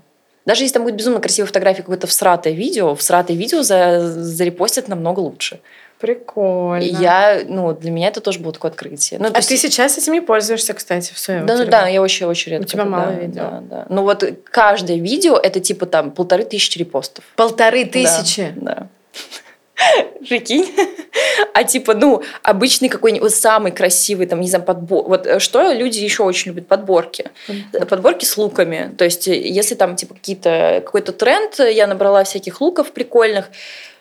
[0.45, 5.19] Даже если там будет безумно красивая фотография, какое-то всратое видео, всратое видео за, зарепостят намного
[5.19, 5.59] лучше.
[5.99, 6.83] Прикольно.
[6.83, 9.19] И я, ну, для меня это тоже было такое открытие.
[9.19, 9.49] Ну, а есть...
[9.49, 12.65] ты сейчас этим не пользуешься, кстати, в своем Да, ну да, я очень, очень редко.
[12.65, 13.41] У тебя мало да, видео.
[13.41, 13.85] Да, да.
[13.89, 17.23] Ну вот каждое видео это типа там полторы тысячи репостов.
[17.35, 18.53] Полторы тысячи?
[18.55, 18.75] Да.
[18.75, 18.87] да.
[20.27, 20.73] Прикинь.
[21.53, 25.07] А типа, ну, обычный какой-нибудь самый красивый, там, не знаю, подбор.
[25.07, 26.67] Вот э, что люди еще очень любят?
[26.67, 27.29] Подборки.
[27.89, 28.93] Подборки с луками.
[28.97, 33.49] То есть, э, если там, типа, какие-то, какой-то тренд, я набрала всяких луков прикольных,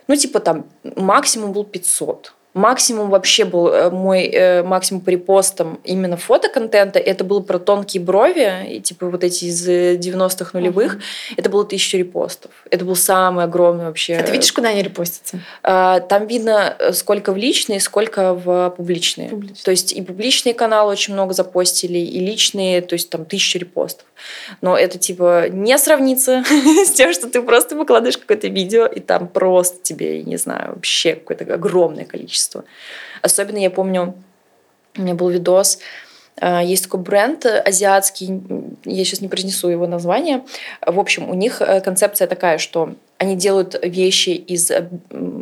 [0.09, 0.67] ну, типа, там,
[0.97, 7.01] максимум был 500 максимум вообще был э, мой э, максимум по репостам именно фотоконтента.
[7.01, 10.97] Это было про тонкие брови, и, типа вот эти из 90-х нулевых.
[10.97, 11.35] Uh-huh.
[11.37, 12.53] Это было тысяча репостов.
[12.71, 14.15] Это был самый огромный вообще.
[14.17, 15.41] А ты видишь, куда они репостятся?
[15.65, 19.31] А, там видно, э, сколько в личные, сколько в публичные.
[19.31, 19.65] Публичные.
[19.65, 24.07] То есть и публичные каналы очень много запостили, и личные, то есть там тысяча репостов.
[24.61, 26.45] Но это типа не сравнится
[26.87, 31.15] с тем, что ты просто выкладываешь какое-то видео, и там просто тебе, не знаю, вообще
[31.15, 32.65] какое-то огромное количество качество.
[33.23, 34.15] Особенно я помню,
[34.97, 35.79] у меня был видос,
[36.41, 38.43] э, есть такой бренд азиатский,
[38.85, 40.45] я сейчас не произнесу его название.
[40.87, 44.89] В общем, у них э, концепция такая, что они делают вещи из э,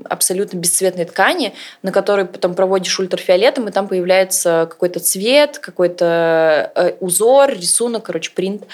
[0.09, 7.50] абсолютно бесцветной ткани, на которой потом проводишь ультрафиолетом, и там появляется какой-то цвет, какой-то узор,
[7.50, 8.64] рисунок, короче, принт.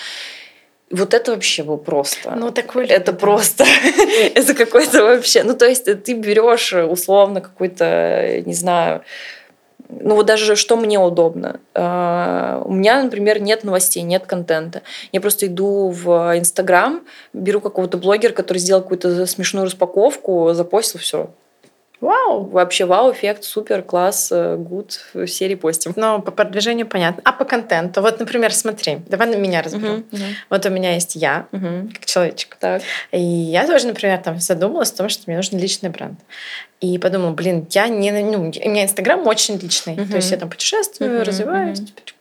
[0.90, 2.30] Вот это вообще был просто.
[2.34, 3.64] Ну, такой Это просто.
[4.34, 5.42] это какой-то вообще.
[5.42, 9.02] Ну, то есть ты берешь условно какой-то, не знаю,
[9.88, 11.60] ну вот даже что мне удобно.
[11.74, 14.82] Э, у меня, например, нет новостей, нет контента.
[15.12, 21.30] Я просто иду в Инстаграм, беру какого-то блогера, который сделал какую-то смешную распаковку, запостил все.
[22.00, 22.44] Вау!
[22.44, 25.92] Вообще вау, эффект, супер, класс, гуд, все репостим.
[25.96, 27.22] Но по продвижению понятно.
[27.24, 28.02] А по контенту?
[28.02, 30.04] Вот, например, смотри, давай на меня разберем.
[30.10, 30.32] Uh-huh, uh-huh.
[30.50, 31.92] Вот у меня есть я, uh-huh.
[31.92, 32.56] как человечек.
[32.60, 32.82] Так.
[33.10, 36.20] И я тоже, например, там задумалась о том, что мне нужен личный бренд.
[36.80, 38.12] И подумала, блин, я не...
[38.12, 39.94] Ну, у меня Инстаграм очень личный.
[39.94, 40.08] Uh-huh.
[40.08, 42.12] То есть я там путешествую, uh-huh, развиваюсь, uh-huh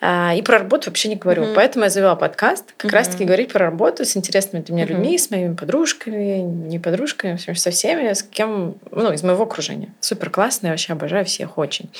[0.00, 1.44] и про работу вообще не говорю.
[1.44, 1.54] Mm-hmm.
[1.54, 2.94] Поэтому я завела подкаст, как mm-hmm.
[2.94, 4.88] раз-таки говорить про работу с интересными для меня mm-hmm.
[4.88, 9.92] людьми, с моими подружками, не подружками, со всеми, с кем, ну, из моего окружения.
[10.00, 11.90] Супер классно, я вообще обожаю всех очень.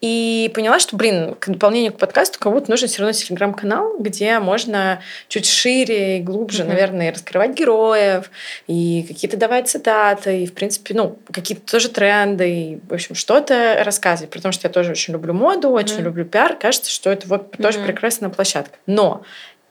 [0.00, 5.00] И поняла, что, блин, к дополнению к подкасту кому-то нужен все равно телеграм-канал, где можно
[5.28, 6.68] чуть шире и глубже, mm-hmm.
[6.68, 8.30] наверное, раскрывать героев,
[8.66, 13.82] и какие-то давать цитаты, и, в принципе, ну, какие-то тоже тренды, и, в общем, что-то
[13.84, 14.30] рассказывать.
[14.30, 16.02] Потому что я тоже очень люблю моду, очень mm-hmm.
[16.02, 16.56] люблю пиар.
[16.56, 17.62] Кажется, кажется, что это вот mm-hmm.
[17.62, 18.78] тоже прекрасная площадка.
[18.86, 19.22] Но,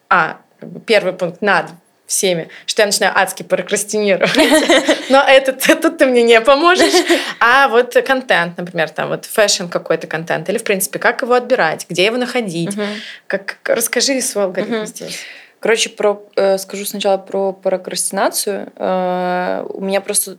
[0.10, 0.38] а,
[0.86, 1.68] первый пункт над
[2.06, 4.36] всеми, что я начинаю адски прокрастинировать.
[5.10, 6.94] Но это тут ты мне не поможешь.
[7.40, 11.88] А вот контент, например, там вот fashion какой-то контент, или, в принципе, как его отбирать,
[11.90, 12.78] где его находить.
[13.26, 15.20] Как, расскажи свой алгоритм здесь.
[15.60, 18.72] Короче, про, э, скажу сначала про прокрастинацию.
[18.76, 20.38] Э, у меня просто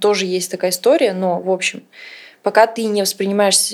[0.00, 1.82] тоже есть такая история, но, в общем,
[2.44, 3.72] пока ты не воспринимаешь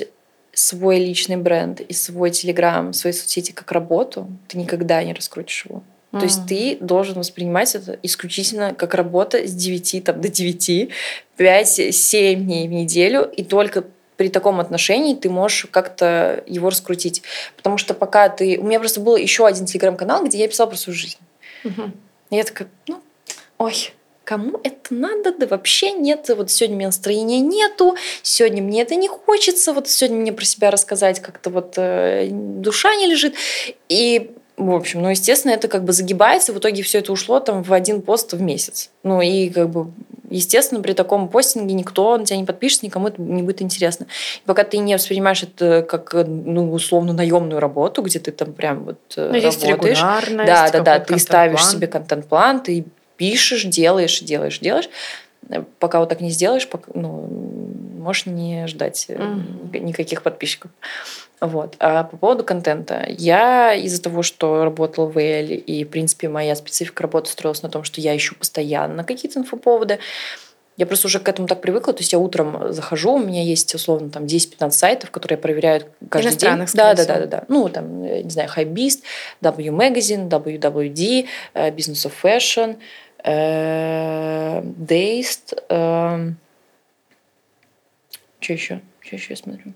[0.57, 5.83] свой личный бренд и свой телеграм, свои соцсети как работу, ты никогда не раскрутишь его.
[6.11, 6.19] Mm.
[6.19, 10.89] То есть ты должен воспринимать это исключительно как работа с 9 там, до 9,
[11.37, 13.83] 5-7 дней в неделю, и только
[14.15, 17.21] при таком отношении ты можешь как-то его раскрутить.
[17.55, 18.57] Потому что пока ты...
[18.57, 21.19] У меня просто был еще один телеграм-канал, где я писала про свою жизнь.
[21.63, 21.91] Mm-hmm.
[22.31, 22.99] И я такая, ну,
[23.59, 23.91] ой,
[24.27, 28.95] кому это надо, да вообще нет, вот сегодня у меня настроения нету, сегодня мне это
[28.95, 33.35] не хочется, вот сегодня мне про себя рассказать как-то вот э, душа не лежит.
[33.87, 37.63] И в общем, ну, естественно, это как бы загибается, в итоге все это ушло там
[37.63, 38.89] в один пост в месяц.
[39.03, 39.91] Ну, и как бы,
[40.29, 44.07] естественно, при таком постинге никто на тебя не подпишется, никому это не будет интересно.
[44.43, 48.83] И пока ты не воспринимаешь это как, ну, условно, наемную работу, где ты там прям
[48.83, 50.01] вот э, ну, работаешь.
[50.47, 52.85] да, да, да, ты ставишь себе контент-план, ты
[53.17, 54.89] пишешь, делаешь, делаешь, делаешь.
[55.79, 57.27] Пока вот так не сделаешь, пока, ну,
[57.99, 59.79] можешь не ждать mm-hmm.
[59.79, 60.71] никаких подписчиков.
[61.39, 61.75] Вот.
[61.79, 63.05] А по поводу контента.
[63.07, 67.69] Я из-за того, что работала в Эль, и, в принципе, моя специфика работы строилась на
[67.69, 69.99] том, что я ищу постоянно какие-то инфоповоды,
[70.77, 71.93] я просто уже к этому так привыкла.
[71.93, 75.83] То есть я утром захожу, у меня есть условно там 10-15 сайтов, которые я проверяю
[76.09, 76.65] каждый день.
[76.73, 77.43] Да, да, да, да, да.
[77.47, 79.01] Ну, там, не знаю, Hypebeast,
[79.41, 82.77] W Magazine, WWD, Business of Fashion,
[83.27, 84.37] Dazed.
[88.39, 88.81] Что еще?
[89.01, 89.73] Что еще я смотрю?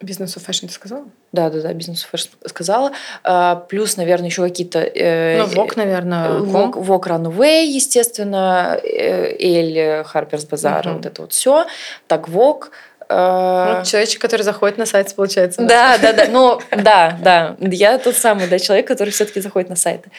[0.00, 1.04] Business Fashion ты сказала?
[1.32, 2.92] Да, да, да, Business Fashion сказала.
[3.22, 4.80] А, плюс, наверное, еще какие-то...
[4.80, 6.40] Э, ну, Vogue, наверное.
[6.40, 10.96] ВОК, Vogue Runway, естественно, э, Elle, Harper's Bazaar, угу.
[10.96, 11.66] вот это вот все.
[12.06, 12.72] Так, ВОК.
[13.08, 15.62] Э, ну, человечек, который заходит на сайт, получается.
[15.62, 16.26] Да, да, да.
[16.28, 17.56] Ну, да, да.
[17.60, 20.10] Я тот самый да, человек, который все-таки заходит на сайты.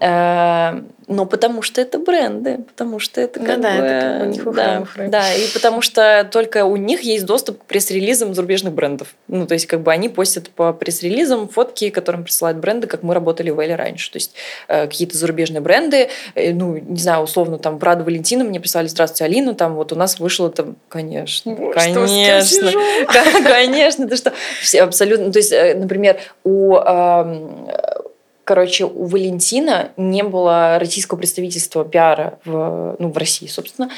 [0.00, 3.82] Э, но потому что это бренды, потому что это как ну, да, бы...
[3.82, 7.62] это как бы у них да, да, и потому что только у них есть доступ
[7.62, 9.14] к пресс-релизам зарубежных брендов.
[9.26, 13.14] Ну, то есть как бы они постят по пресс-релизам фотки, которым присылают бренды, как мы
[13.14, 14.12] работали в Эле раньше.
[14.12, 14.34] То есть
[14.68, 19.24] э, какие-то зарубежные бренды, э, ну, не знаю, условно, там, Прада Валентина мне писали, здравствуйте,
[19.24, 25.32] Алина, там вот у нас вышло там, конечно, Боже, конечно, конечно, ты что, все абсолютно,
[25.32, 26.76] то есть, например, у
[28.48, 33.90] Короче, у Валентина не было российского представительства пиара в, ну, в России, собственно.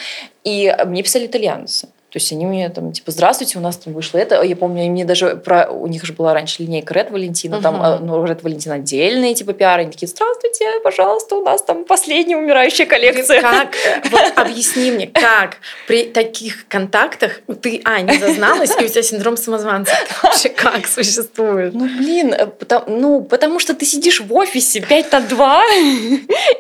[0.43, 1.89] И мне писали итальянцы.
[2.11, 4.43] То есть они мне там, типа, здравствуйте, у нас там вышло это.
[4.43, 5.71] Я помню, мне даже про...
[5.71, 7.63] У них же была раньше линейка Red Валентина, uh-huh.
[7.63, 9.83] там, ну, Red Валентина отдельные, типа, пиары.
[9.83, 13.41] Они такие, здравствуйте, пожалуйста, у нас там последняя умирающая коллекция.
[13.41, 13.75] Как?
[14.11, 19.37] Вот объясни мне, как при таких контактах ты, а, не зазналась, и у тебя синдром
[19.37, 19.93] самозванца
[20.23, 21.75] вообще как существует?
[21.75, 22.49] Ну, блин, э,
[22.89, 25.63] ну, потому что ты сидишь в офисе 5 на 2,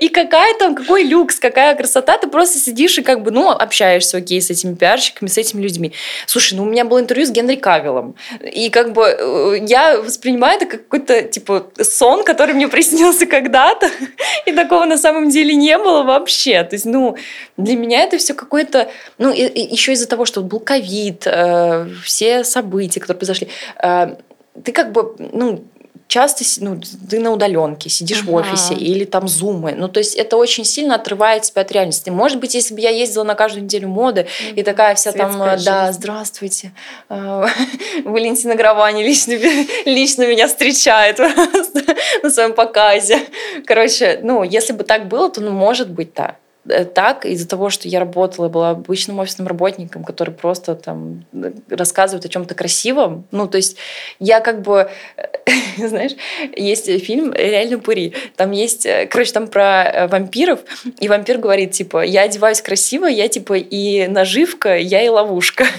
[0.01, 4.19] и какая там, какой люкс, какая красота, ты просто сидишь и как бы, ну, общаешься,
[4.19, 5.93] окей, с этими пиарщиками, с этими людьми.
[6.27, 10.57] Слушай, ну у меня было интервью с Генри Кавиллом, и как бы э, я воспринимаю
[10.57, 13.89] это как какой-то типа сон, который мне приснился когда-то,
[14.47, 16.63] и такого на самом деле не было вообще.
[16.65, 17.17] То есть, ну,
[17.57, 21.87] для меня это все какое-то, ну, и, и еще из-за того, что был ковид, э,
[22.05, 23.49] все события, которые произошли,
[23.83, 24.17] э,
[24.65, 25.65] ты как бы, ну,
[26.11, 28.31] часто ну, ты на удаленке, сидишь ага.
[28.31, 29.75] в офисе или там зумы.
[29.77, 32.11] Ну, то есть это очень сильно отрывает тебя от реальности.
[32.11, 34.55] Может быть, если бы я ездила на каждую неделю моды mm-hmm.
[34.57, 35.65] и такая вся Светская там, жизнь.
[35.67, 36.73] да, здравствуйте,
[37.09, 37.47] а,
[38.05, 39.35] Валентина Гравани лично,
[39.87, 41.19] лично меня встречает
[42.23, 43.21] на своем показе.
[43.65, 46.37] Короче, ну, если бы так было, то, ну, может быть, так.
[46.69, 51.25] Э, так из-за того, что я работала, была обычным офисным работником, который просто там
[51.69, 53.25] рассказывает о чем-то красивом.
[53.31, 53.77] Ну, то есть
[54.19, 54.91] я как бы,
[55.79, 56.13] знаешь,
[56.55, 58.15] есть фильм «Реально пури».
[58.37, 60.61] Там есть, э, короче, там про э, вампиров,
[60.99, 65.67] и вампир говорит, типа, я одеваюсь красиво, я, типа, и наживка, я и ловушка.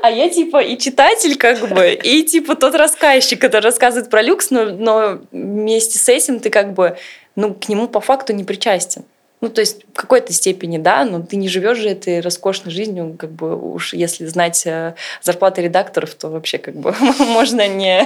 [0.00, 4.50] А я типа и читатель как бы, и типа тот рассказчик, который рассказывает про люкс,
[4.50, 6.96] но, но вместе с этим ты как бы,
[7.34, 9.04] ну, к нему по факту не причастен.
[9.42, 13.16] Ну, то есть в какой-то степени, да, но ты не живешь же этой роскошной жизнью,
[13.18, 18.02] как бы уж если знать э, зарплаты редакторов, то вообще как бы можно не,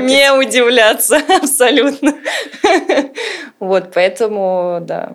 [0.00, 2.14] не удивляться абсолютно.
[3.60, 5.14] Вот, поэтому, да.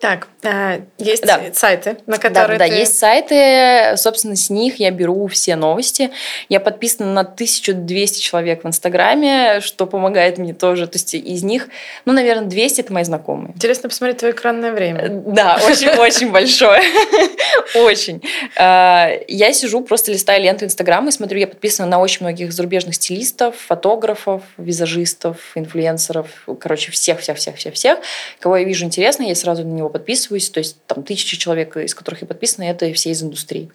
[0.00, 1.40] Так, э, есть да.
[1.52, 2.70] сайты, на которые да, ты...
[2.70, 6.12] да, есть сайты, собственно, с них я беру все новости.
[6.48, 10.86] Я подписана на 1200 человек в Инстаграме, что помогает мне тоже.
[10.86, 11.68] То есть из них,
[12.04, 13.54] ну, наверное, 200– это мои знакомые.
[13.56, 15.00] Интересно посмотреть твое экранное время.
[15.00, 16.80] Э, да, очень-очень большое.
[17.74, 18.22] Очень.
[18.56, 22.94] Э, я сижу, просто листаю ленту Инстаграма и смотрю, я подписана на очень многих зарубежных
[22.94, 26.28] стилистов, фотографов, визажистов, инфлюенсеров,
[26.60, 27.98] короче, всех-всех-всех-всех-всех.
[28.38, 31.76] Кого я вижу интересно, я сразу на него него подписываюсь, то есть там тысячи человек,
[31.76, 33.70] из которых я подписана, это все из индустрии.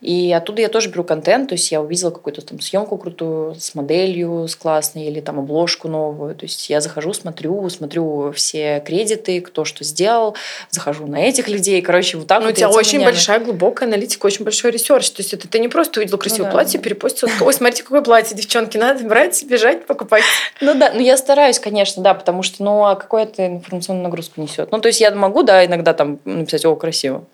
[0.00, 3.74] И оттуда я тоже беру контент, то есть я увидела какую-то там съемку крутую с
[3.74, 9.40] моделью, с классной, или там обложку новую, то есть я захожу, смотрю, смотрю все кредиты,
[9.40, 10.36] кто что сделал,
[10.70, 13.08] захожу на этих людей, короче, вот так Ну, вот у тебя очень меня...
[13.08, 16.52] большая, глубокая аналитика, очень большой research, то есть это ты не просто увидел красивое ну,
[16.52, 16.62] да.
[16.62, 20.22] платье, перепостил, ой, смотрите, какое платье, девчонки, надо брать, бежать, покупать.
[20.60, 24.40] Ну да, ну я стараюсь, конечно, да, потому что, ну, а какую это информационную нагрузку
[24.40, 24.70] несет?
[24.70, 27.24] Ну, то есть я могу, да, иногда там написать, о, красиво,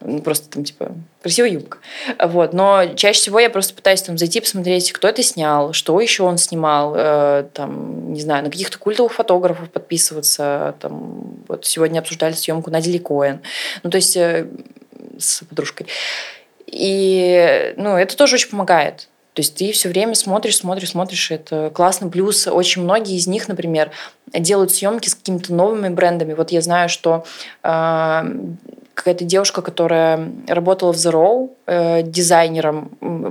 [0.00, 1.78] ну, просто там, типа, красивая юбка.
[2.18, 2.54] Вот.
[2.54, 6.38] Но чаще всего я просто пытаюсь там зайти, посмотреть, кто это снял, что еще он
[6.38, 10.76] снимал, э, там, не знаю, на каких-то культовых фотографов подписываться.
[10.80, 13.40] Там, вот сегодня обсуждали съемку Нади Ли Коэн.
[13.82, 14.46] Ну, то есть э,
[15.18, 15.88] с подружкой.
[16.66, 19.08] И, ну, это тоже очень помогает.
[19.34, 22.08] То есть ты все время смотришь, смотришь, смотришь, это классно.
[22.08, 23.92] Плюс очень многие из них, например,
[24.32, 26.34] делают съемки с какими-то новыми брендами.
[26.34, 27.24] Вот я знаю, что
[27.62, 28.22] э,
[28.98, 32.88] какая-то девушка, которая работала в Zero э, дизайнером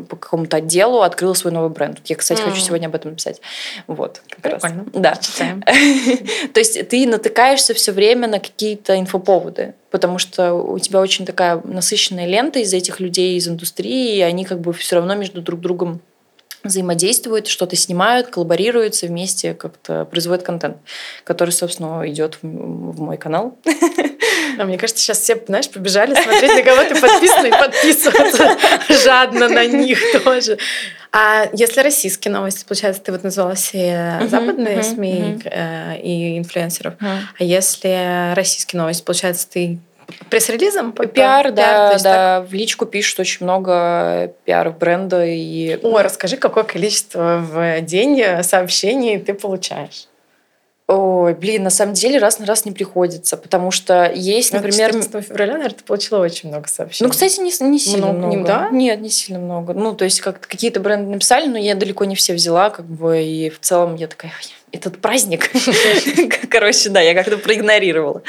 [0.10, 2.00] по какому-то отделу, открыла свой новый бренд.
[2.06, 2.50] Я, кстати, mm.
[2.50, 3.42] хочу сегодня об этом написать.
[3.86, 4.86] Вот, как Прикольно.
[4.94, 5.30] раз.
[5.40, 5.56] Да.
[6.54, 11.62] То есть ты натыкаешься все время на какие-то инфоповоды, потому что у тебя очень такая
[11.66, 15.60] насыщенная лента из этих людей из индустрии, и они как бы все равно между друг
[15.60, 16.00] другом
[16.68, 20.78] взаимодействуют, что-то снимают, коллаборируются вместе, как-то производят контент,
[21.24, 23.58] который, собственно, идет в мой канал.
[24.60, 28.58] А мне кажется, сейчас все, знаешь, побежали смотреть, на кого ты подписан и подписываться
[28.90, 30.58] жадно на них тоже.
[31.12, 37.44] А если российские новости, получается, ты вот назвала все западные СМИ э, и инфлюенсеров, а
[37.44, 39.80] если российские новости, получается, ты
[40.30, 40.92] Пресс-релизом?
[40.92, 42.42] Пиар, да, пиар, да.
[42.42, 45.26] В личку пишут очень много пиаров бренда.
[45.26, 45.80] И...
[45.84, 50.08] О, расскажи, какое количество в день сообщений ты получаешь?
[50.90, 54.94] Ой, блин, на самом деле раз на раз не приходится, потому что есть, ну, например...
[54.94, 57.08] 14 февраля, наверное, ты получила очень много сообщений.
[57.08, 58.36] Ну, кстати, не, не сильно много.
[58.36, 58.48] много.
[58.48, 58.70] Да?
[58.72, 59.74] Нет, не сильно много.
[59.74, 63.22] Ну, то есть как какие-то бренды написали, но я далеко не все взяла, как бы,
[63.22, 64.32] и в целом я такая,
[64.78, 65.52] этот праздник.
[66.50, 68.22] Короче, да, я как-то проигнорировала.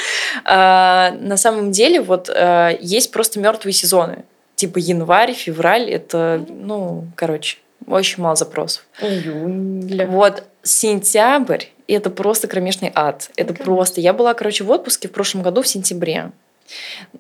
[0.44, 4.24] А, на самом деле, вот а, есть просто мертвые сезоны.
[4.56, 8.84] Типа январь, февраль, это, ну, короче, очень мало запросов.
[9.00, 10.04] Июль.
[10.06, 13.30] Вот сентябрь это просто кромешный ад.
[13.36, 13.64] Это okay.
[13.64, 14.00] просто.
[14.00, 16.30] Я была, короче, в отпуске в прошлом году в сентябре.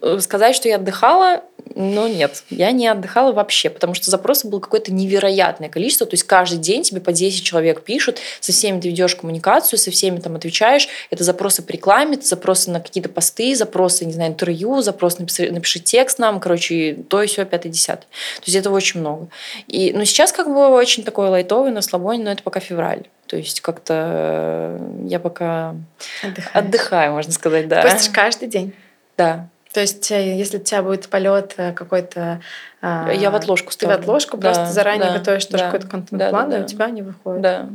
[0.00, 1.42] Э, сказать, что я отдыхала,
[1.74, 6.06] ну нет, я не отдыхала вообще, потому что запросов было какое-то невероятное количество.
[6.06, 9.90] То есть каждый день тебе по 10 человек пишут, со всеми ты ведешь коммуникацию, со
[9.90, 10.88] всеми там отвечаешь.
[11.10, 15.50] Это запросы по рекламе, это запросы на какие-то посты, запросы, не знаю, интервью, запрос напиши,
[15.50, 18.06] напиши текст нам, короче, то и все, пятое, десятое.
[18.36, 19.28] То есть этого очень много.
[19.66, 23.04] И, ну, сейчас как бы очень такой лайтовый, на слабоне, но это пока февраль.
[23.26, 25.74] То есть как-то я пока
[26.22, 26.50] Отдыхаешь.
[26.54, 27.82] отдыхаю, можно сказать, да.
[27.82, 28.72] Постишь каждый день?
[29.18, 29.48] Да.
[29.72, 32.40] То есть, э, если у тебя будет полет э, какой-то...
[32.80, 33.96] А, я в отложку ставлю.
[33.96, 36.62] Ты в отложку да, просто заранее да, готовишь тоже да, какой-то контент-план, да, да, и
[36.62, 37.42] у тебя не выходит.
[37.42, 37.68] Да.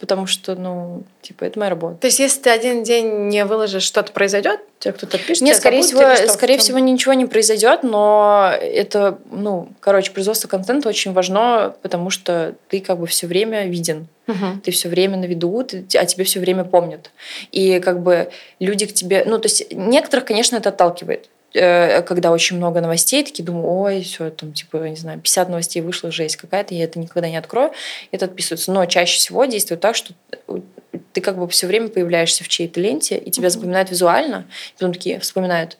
[0.00, 1.96] Потому что, ну, типа, это моя работа.
[1.96, 4.60] То есть, если ты один день не выложишь, что-то произойдет?
[4.78, 5.42] Тебе кто-то пишет?
[5.42, 6.28] Нет, скорее всего, что?
[6.28, 12.54] Скорее всего, ничего не произойдет, но это, ну, короче, производство контента очень важно, потому что
[12.68, 14.08] ты как бы все время виден.
[14.26, 14.60] Мгм.
[14.60, 17.12] ты все время на виду, ты- а тебе все время помнят.
[17.52, 18.28] И как бы
[18.58, 19.22] люди к тебе...
[19.24, 21.28] Ну, то есть некоторых, конечно, это отталкивает.
[21.54, 25.82] Э, Когда очень много новостей, такие думаю, ой, все, там, типа, не знаю, 50 новостей
[25.82, 27.72] вышло, жесть какая-то, я это никогда не открою.
[28.10, 28.72] Это отписывается.
[28.72, 30.12] Но чаще всего действует так, что
[31.12, 34.92] ты как бы все время появляешься в чьей-то ленте, и тебя запоминают визуально, и потом
[34.92, 35.78] такие вспоминают,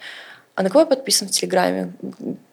[0.55, 1.93] а на кого я подписан в Телеграме?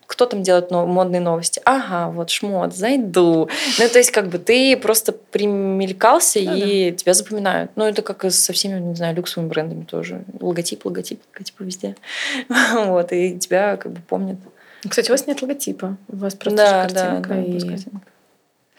[0.07, 1.61] Кто там делает модные новости?
[1.65, 3.49] Ага, вот шмот, зайду.
[3.79, 7.71] Ну, то есть, как бы ты просто примелькался, Ну и тебя запоминают.
[7.75, 10.23] Ну, это как со всеми, не знаю, люксовыми брендами тоже.
[10.39, 11.95] Логотип, логотип, логотип везде.
[12.73, 14.37] Вот, и тебя как бы помнят.
[14.87, 15.97] Кстати, у вас нет логотипа.
[16.09, 17.29] У вас просто Да, же да, картинка.
[17.29, 18.01] да, и- картинка.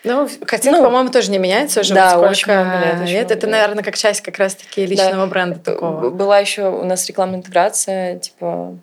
[0.06, 1.94] Ну, картинка, Ну, по-моему, тоже не меняется уже.
[1.94, 3.22] да, вот очень сколько много лет, очень лет.
[3.22, 3.52] много Это, лет.
[3.52, 6.10] наверное, как часть как раз-таки личного бренда Б- такого.
[6.10, 8.76] Была еще у нас рекламная интеграция, типа,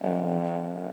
[0.00, 0.90] э,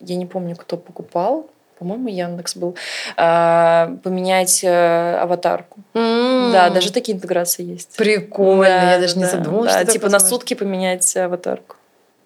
[0.00, 1.46] я не помню, кто покупал,
[1.78, 2.76] по-моему, Яндекс был,
[3.16, 5.80] э, поменять э, аватарку.
[5.94, 7.96] Да, даже такие интеграции есть.
[7.96, 11.76] Прикольно, Да, я даже не задумывалась, да, типа на сутки поменять аватарку.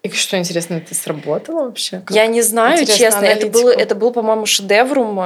[0.01, 1.99] И что интересно, это сработало вообще?
[1.99, 2.11] Как?
[2.15, 3.25] Я не знаю, Интересно, честно.
[3.25, 3.63] Это аналитику.
[3.63, 5.19] был, это был, по-моему, шедеврум.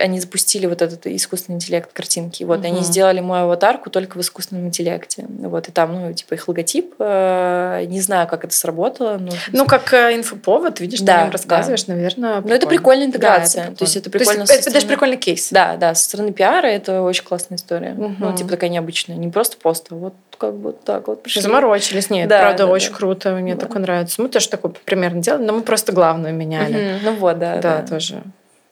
[0.00, 2.42] Они запустили вот этот искусственный интеллект картинки.
[2.44, 5.26] Вот, и они сделали мою аватарку только в искусственном интеллекте.
[5.28, 6.94] Вот, и там, ну, типа, их логотип.
[6.98, 9.18] э, Не знаю, как это сработало.
[9.18, 9.32] Но...
[9.52, 13.68] Ну, как э, инфоповод, видишь, ты Да, о нем рассказываешь, наверное, Но это прикольная интеграция.
[13.70, 14.30] Да, То есть это прикольно.
[14.32, 15.48] прикольно То есть со это даже стороны- прикольный кейс.
[15.50, 17.92] Да, да, со стороны пиара это очень классная история.
[17.92, 18.16] Мгм.
[18.18, 19.16] Ну, типа такая необычная.
[19.16, 21.42] Не просто пост, а вот как бы так вот пришли.
[21.42, 22.10] Заморочились.
[22.10, 22.96] Нет, Да, правда, да, очень да.
[22.96, 23.30] круто.
[23.34, 23.60] Мне Да.
[23.66, 24.20] такое нравится.
[24.22, 26.94] Мы тоже такое примерно делали, но мы просто главную меняли.
[26.96, 27.04] Мгм.
[27.04, 27.56] Ну вот, да.
[27.58, 27.86] Да, да.
[27.86, 28.22] тоже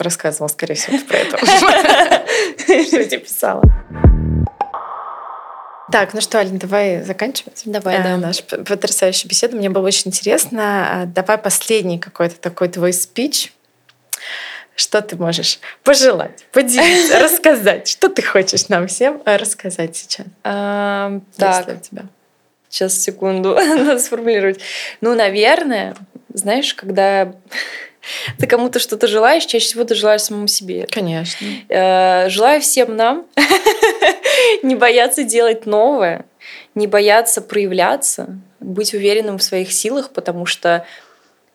[0.05, 1.37] рассказывала, скорее всего, про это.
[2.59, 3.63] Что я тебе писала.
[5.93, 7.63] Так, ну что, Алина, давай заканчивать.
[7.67, 8.17] Давай, э, да.
[8.17, 9.57] нашу п- потрясающую беседу.
[9.57, 11.03] Мне было очень интересно.
[11.03, 13.53] А, Давай последний какой-то такой твой спич.
[14.77, 17.87] Что ты можешь пожелать, поделиться, рассказать?
[17.87, 20.27] Что ты хочешь нам всем э, рассказать сейчас?
[20.43, 21.67] А, Так.
[21.67, 21.77] так,
[22.69, 24.59] Сейчас, секунду, надо сформулировать.
[25.01, 25.95] Ну, наверное,
[26.33, 27.35] знаешь, когда
[28.39, 30.87] ты кому-то что-то желаешь, чаще всего ты желаешь самому себе.
[30.91, 31.47] Конечно.
[31.69, 33.27] Э, Желаю всем нам
[34.63, 36.25] не бояться делать новое,
[36.75, 40.87] не бояться проявляться, быть уверенным в своих силах, потому что,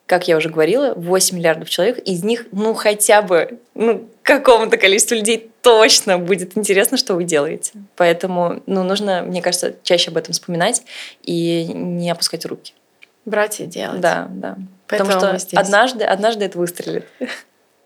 [0.06, 5.16] как я уже говорила, 8 миллиардов человек, из них, ну, хотя бы, ну, какому-то количеству
[5.16, 7.72] людей точно будет интересно, что вы делаете.
[7.96, 10.82] Поэтому, ну, нужно, мне кажется, чаще об этом вспоминать
[11.22, 12.72] и не опускать руки.
[13.24, 14.00] Брать и делать.
[14.00, 14.56] Да, да.
[14.90, 17.06] Поэтому Потому что однажды, однажды это выстрелит.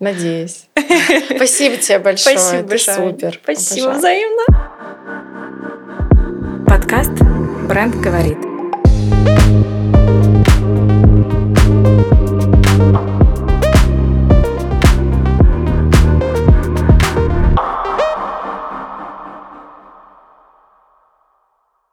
[0.00, 0.68] Надеюсь.
[1.36, 2.38] Спасибо тебе большое.
[2.38, 2.96] Спасибо, Ты большое.
[2.96, 3.40] супер.
[3.42, 3.98] Спасибо Обожаю.
[3.98, 4.44] взаимно.
[6.66, 7.12] Подкаст
[7.68, 8.38] «Бренд говорит».
[12.76, 13.13] thank you